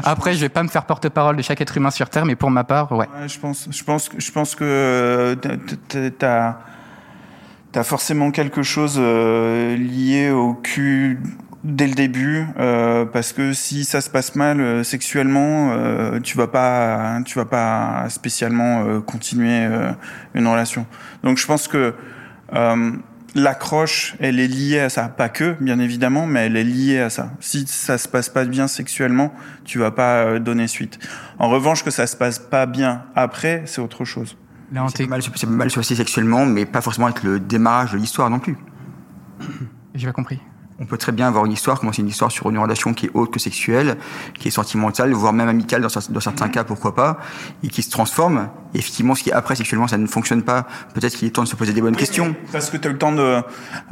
Après, 0.05 0.35
je 0.35 0.40
vais 0.40 0.48
pas 0.48 0.62
me 0.62 0.68
faire 0.68 0.85
porte-parole 0.85 1.37
de 1.37 1.42
chaque 1.42 1.61
être 1.61 1.76
humain 1.76 1.90
sur 1.90 2.09
Terre, 2.09 2.24
mais 2.24 2.37
pour 2.37 2.50
ma 2.50 2.64
part, 2.64 2.92
ouais. 2.92 3.07
Je 3.26 3.38
pense, 3.38 3.68
je 3.70 3.83
pense, 3.85 4.09
je 4.16 4.31
pense 4.31 4.55
que 4.55 4.64
euh, 4.64 5.35
t'as- 6.18 6.59
t'as 7.72 7.83
forcément 7.83 8.31
quelque 8.31 8.62
chose 8.62 8.96
euh, 8.98 9.76
lié 9.76 10.31
au 10.31 10.55
cul 10.55 11.20
dès 11.64 11.88
le 11.88 11.94
début, 11.94 12.46
euh, 12.61 13.05
parce 13.07 13.33
que 13.33 13.52
si 13.52 13.85
ça 13.85 14.00
se 14.00 14.09
passe 14.09 14.37
mal 14.37 14.85
sexuellement, 14.85 15.72
tu 16.22 16.37
vas 16.38 16.46
pas, 16.46 17.18
tu 17.24 17.37
vas 17.38 17.44
pas 17.44 18.05
spécialement 18.09 19.00
continuer 19.00 19.68
une 20.35 20.46
relation. 20.46 20.87
Donc 21.24 21.38
je 21.38 21.46
pense 21.46 21.66
que 21.66 21.92
l'accroche, 23.37 24.16
elle 24.18 24.40
est 24.40 24.49
liée 24.49 24.81
à 24.81 24.88
ça. 24.88 25.09
Pas 25.09 25.29
que, 25.29 25.57
bien 25.61 25.79
évidemment, 25.79 26.27
mais 26.27 26.46
elle 26.46 26.57
est 26.57 26.64
liée 26.64 26.99
à 26.99 27.11
ça. 27.11 27.31
Si 27.38 27.66
ça 27.66 27.99
se 27.99 28.09
passe 28.09 28.29
pas 28.29 28.44
bien 28.44 28.66
sexuellement, 28.66 29.33
tu 29.64 29.79
vas 29.79 29.92
pas 29.92 30.25
euh, 30.25 30.38
donner 30.40 30.66
suite. 30.66 30.99
En 31.38 31.49
revanche, 31.49 31.85
que 31.85 31.90
ça 31.90 32.07
se 32.07 32.16
passe 32.16 32.38
pas 32.38 32.66
bien 32.66 33.05
après, 33.14 33.62
c'est 33.66 33.81
autre 33.81 34.05
chose. 34.05 34.37
C'est 34.94 35.07
mal, 35.07 35.22
c'est 35.22 35.46
mal 35.46 35.70
se 35.70 35.77
passer 35.77 35.94
sexuellement, 35.94 36.44
mais 36.44 36.66
pas 36.66 36.81
forcément 36.81 37.07
avec 37.07 37.22
le 37.22 37.38
démarrage 37.38 37.92
de 37.92 37.99
l'histoire 37.99 38.29
non 38.31 38.40
plus. 38.40 38.57
J'ai 39.94 40.07
pas 40.07 40.12
compris. 40.12 40.40
On 40.78 40.84
peut 40.84 40.98
très 40.98 41.12
bien 41.12 41.26
avoir 41.26 41.46
une 41.46 41.52
histoire, 41.52 41.80
commencer 41.80 42.02
une 42.02 42.08
histoire 42.08 42.30
sur 42.30 42.50
une 42.50 42.58
relation 42.58 42.92
qui 42.92 43.06
est 43.06 43.10
autre 43.14 43.30
que 43.32 43.38
sexuelle, 43.40 43.96
qui 44.38 44.48
est 44.48 44.50
sentimentale, 44.50 45.10
voire 45.12 45.32
même 45.32 45.48
amicale 45.48 45.80
dans, 45.80 45.88
cer- 45.88 46.10
dans 46.12 46.20
certains 46.20 46.48
cas, 46.48 46.64
pourquoi 46.64 46.94
pas, 46.94 47.18
et 47.62 47.68
qui 47.68 47.82
se 47.82 47.88
transforme. 47.90 48.50
Et 48.74 48.78
effectivement, 48.78 49.14
ce 49.14 49.22
qui 49.22 49.30
est 49.30 49.32
après 49.32 49.56
sexuellement, 49.56 49.88
ça 49.88 49.96
ne 49.96 50.06
fonctionne 50.06 50.42
pas. 50.42 50.66
Peut-être 50.92 51.16
qu'il 51.16 51.26
est 51.28 51.30
temps 51.30 51.44
de 51.44 51.48
se 51.48 51.56
poser 51.56 51.72
des 51.72 51.80
bonnes 51.80 51.96
questions. 51.96 52.36
Parce 52.52 52.68
que 52.68 52.76
tu 52.76 52.88
as 52.88 52.90
eu 52.90 52.92
le 52.92 52.98
temps 52.98 53.12
de, 53.12 53.42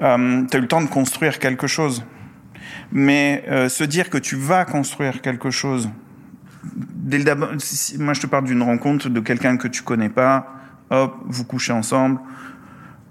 euh, 0.00 0.42
eu 0.52 0.60
le 0.60 0.68
temps 0.68 0.82
de 0.82 0.88
construire 0.88 1.38
quelque 1.38 1.66
chose. 1.66 2.04
Mais 2.92 3.44
euh, 3.48 3.70
se 3.70 3.84
dire 3.84 4.10
que 4.10 4.18
tu 4.18 4.36
vas 4.36 4.66
construire 4.66 5.22
quelque 5.22 5.50
chose, 5.50 5.88
dès 6.64 7.18
le 7.18 7.34
moi 7.98 8.12
je 8.14 8.20
te 8.20 8.26
parle 8.26 8.44
d'une 8.44 8.62
rencontre 8.62 9.08
de 9.08 9.20
quelqu'un 9.20 9.56
que 9.56 9.68
tu 9.68 9.82
connais 9.82 10.10
pas, 10.10 10.46
hop, 10.90 11.16
vous 11.26 11.44
couchez 11.44 11.72
ensemble, 11.72 12.20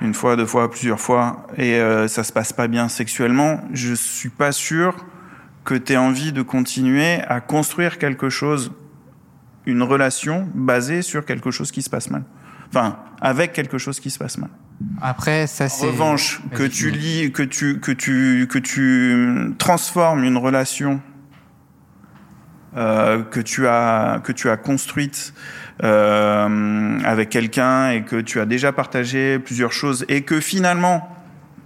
une 0.03 0.13
fois, 0.13 0.35
deux 0.35 0.45
fois, 0.45 0.69
plusieurs 0.69 0.99
fois, 0.99 1.47
et 1.57 1.75
euh, 1.75 2.07
ça 2.07 2.23
se 2.23 2.33
passe 2.33 2.51
pas 2.53 2.67
bien 2.67 2.89
sexuellement, 2.89 3.61
je 3.71 3.93
suis 3.93 4.29
pas 4.29 4.51
sûr 4.51 4.93
que 5.63 5.75
tu 5.75 5.93
aies 5.93 5.97
envie 5.97 6.33
de 6.33 6.41
continuer 6.41 7.21
à 7.27 7.39
construire 7.39 7.97
quelque 7.97 8.29
chose, 8.29 8.73
une 9.65 9.81
relation 9.81 10.47
basée 10.53 11.01
sur 11.01 11.25
quelque 11.25 11.51
chose 11.51 11.71
qui 11.71 11.81
se 11.81 11.89
passe 11.89 12.09
mal. 12.11 12.23
Enfin, 12.69 12.97
avec 13.21 13.53
quelque 13.53 13.77
chose 13.77 13.99
qui 14.01 14.09
se 14.09 14.19
passe 14.19 14.37
mal. 14.37 14.49
Après, 15.01 15.47
ça 15.47 15.65
En 15.65 15.69
c'est. 15.69 15.85
revanche, 15.85 16.41
que 16.53 16.63
tu 16.63 16.91
lis, 16.91 17.31
que 17.31 17.43
tu, 17.43 17.79
que 17.79 17.91
tu, 17.93 18.47
que 18.49 18.59
tu 18.59 19.53
transformes 19.57 20.25
une 20.25 20.37
relation 20.37 20.99
euh, 22.75 23.23
que 23.23 23.39
tu 23.39 23.67
as, 23.67 24.19
que 24.23 24.31
tu 24.33 24.49
as 24.49 24.57
construite 24.57 25.33
euh, 25.81 26.99
avec 27.03 27.29
quelqu'un 27.29 27.89
et 27.89 28.03
que 28.03 28.17
tu 28.21 28.39
as 28.39 28.45
déjà 28.45 28.71
partagé 28.71 29.39
plusieurs 29.39 29.71
choses 29.71 30.05
et 30.07 30.21
que 30.21 30.39
finalement 30.39 31.09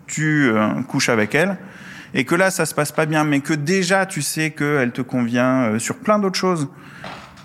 tu 0.08 0.50
euh, 0.50 0.82
couches 0.84 1.10
avec 1.10 1.36
elle 1.36 1.58
et 2.14 2.24
que 2.24 2.34
là 2.34 2.50
ça 2.50 2.66
se 2.66 2.74
passe 2.74 2.94
pas 2.94 3.06
bien, 3.06 3.26
mais 3.26 3.42
que 3.42 3.54
déjà 3.54 4.06
tu 4.06 4.22
sais 4.22 4.52
qu'elle 4.52 4.92
te 4.92 5.02
convient 5.02 5.64
euh, 5.64 5.80
sur 5.80 5.98
plein 5.98 6.20
d'autres 6.20 6.40
choses, 6.40 6.70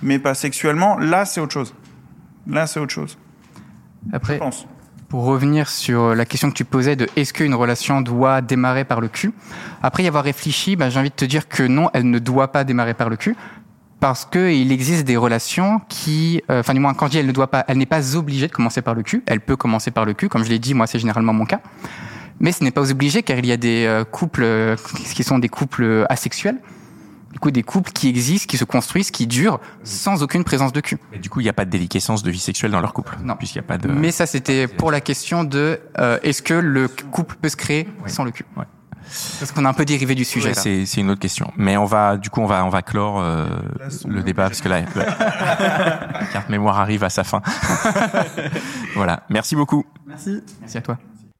mais 0.02 0.20
pas 0.20 0.34
sexuellement, 0.34 0.98
là 0.98 1.24
c'est 1.24 1.40
autre 1.40 1.52
chose. 1.52 1.74
Là 2.46 2.68
c'est 2.68 2.78
autre 2.78 2.92
chose. 2.92 3.18
Je 4.10 4.16
Après, 4.16 4.38
pense. 4.38 4.66
pour 5.08 5.24
revenir 5.24 5.68
sur 5.68 6.14
la 6.14 6.24
question 6.24 6.48
que 6.48 6.56
tu 6.56 6.64
posais 6.64 6.94
de 6.94 7.08
est-ce 7.16 7.32
qu'une 7.32 7.54
relation 7.54 8.00
doit 8.00 8.40
démarrer 8.40 8.84
par 8.84 9.00
le 9.00 9.08
cul 9.08 9.32
Après 9.82 10.04
y 10.04 10.08
avoir 10.08 10.22
réfléchi, 10.22 10.76
bah, 10.76 10.90
j'ai 10.90 11.00
envie 11.00 11.10
de 11.10 11.14
te 11.14 11.24
dire 11.24 11.48
que 11.48 11.64
non, 11.64 11.90
elle 11.92 12.08
ne 12.08 12.20
doit 12.20 12.52
pas 12.52 12.62
démarrer 12.62 12.94
par 12.94 13.10
le 13.10 13.16
cul. 13.16 13.36
Parce 14.02 14.24
que 14.24 14.50
il 14.50 14.72
existe 14.72 15.04
des 15.04 15.16
relations 15.16 15.80
qui, 15.88 16.42
euh, 16.50 16.58
enfin 16.58 16.74
du 16.74 16.80
moins 16.80 16.92
quand 16.92 17.06
je 17.06 17.12
dis 17.12 17.18
elle 17.18 17.26
ne 17.28 17.30
doit 17.30 17.46
pas, 17.46 17.64
elle 17.68 17.78
n'est 17.78 17.86
pas 17.86 18.16
obligée 18.16 18.48
de 18.48 18.52
commencer 18.52 18.82
par 18.82 18.94
le 18.94 19.04
cul. 19.04 19.22
Elle 19.26 19.40
peut 19.40 19.54
commencer 19.54 19.92
par 19.92 20.04
le 20.04 20.12
cul, 20.12 20.28
comme 20.28 20.42
je 20.42 20.48
l'ai 20.48 20.58
dit, 20.58 20.74
moi 20.74 20.88
c'est 20.88 20.98
généralement 20.98 21.32
mon 21.32 21.44
cas. 21.44 21.60
Mais 22.40 22.50
ce 22.50 22.64
n'est 22.64 22.72
pas 22.72 22.90
obligé 22.90 23.22
car 23.22 23.38
il 23.38 23.46
y 23.46 23.52
a 23.52 23.56
des 23.56 23.84
euh, 23.86 24.02
couples 24.02 24.42
euh, 24.42 24.74
qui 25.14 25.22
sont 25.22 25.38
des 25.38 25.48
couples 25.48 26.04
asexuels, 26.08 26.58
du 27.32 27.38
coup 27.38 27.52
des 27.52 27.62
couples 27.62 27.92
qui 27.92 28.08
existent, 28.08 28.48
qui 28.48 28.58
se 28.58 28.64
construisent, 28.64 29.12
qui 29.12 29.28
durent 29.28 29.60
sans 29.84 30.24
aucune 30.24 30.42
présence 30.42 30.72
de 30.72 30.80
cul. 30.80 30.98
Et 31.12 31.20
du 31.20 31.30
coup, 31.30 31.38
il 31.38 31.44
n'y 31.44 31.48
a 31.48 31.52
pas 31.52 31.64
de 31.64 31.70
déliquescence 31.70 32.24
de 32.24 32.30
vie 32.32 32.40
sexuelle 32.40 32.72
dans 32.72 32.80
leur 32.80 32.94
couple. 32.94 33.16
Non. 33.22 33.36
Puisqu'il 33.36 33.58
n'y 33.58 33.66
a 33.66 33.68
pas 33.68 33.78
de. 33.78 33.86
Mais 33.86 34.10
ça, 34.10 34.26
c'était 34.26 34.66
pour 34.66 34.90
la 34.90 35.00
question 35.00 35.44
de 35.44 35.78
euh, 36.00 36.18
est-ce 36.24 36.42
que 36.42 36.54
le 36.54 36.88
couple 36.88 37.36
peut 37.40 37.48
se 37.48 37.56
créer 37.56 37.86
sans 38.06 38.24
le 38.24 38.32
cul? 38.32 38.46
Ouais. 38.56 38.64
Parce 39.38 39.52
qu'on 39.52 39.64
a 39.64 39.68
un 39.68 39.74
peu 39.74 39.84
dérivé 39.84 40.14
du 40.14 40.24
sujet. 40.24 40.48
Ouais, 40.48 40.84
c'est 40.86 41.00
une 41.00 41.10
autre 41.10 41.20
question. 41.20 41.52
Mais 41.56 41.76
on 41.76 41.84
va, 41.84 42.16
du 42.16 42.30
coup, 42.30 42.40
on 42.40 42.46
va, 42.46 42.64
on 42.64 42.68
va 42.70 42.82
clore 42.82 43.20
euh, 43.20 43.46
le 44.06 44.22
débat 44.22 44.48
parce 44.48 44.60
que 44.60 44.68
là, 44.68 44.82
la, 44.94 45.04
la 45.04 46.26
carte 46.32 46.48
mémoire 46.48 46.78
arrive 46.78 47.04
à 47.04 47.10
sa 47.10 47.24
fin. 47.24 47.42
voilà. 48.94 49.22
Merci 49.28 49.56
beaucoup. 49.56 49.84
Merci 50.60 50.78
à 50.78 50.80
toi. 50.80 50.98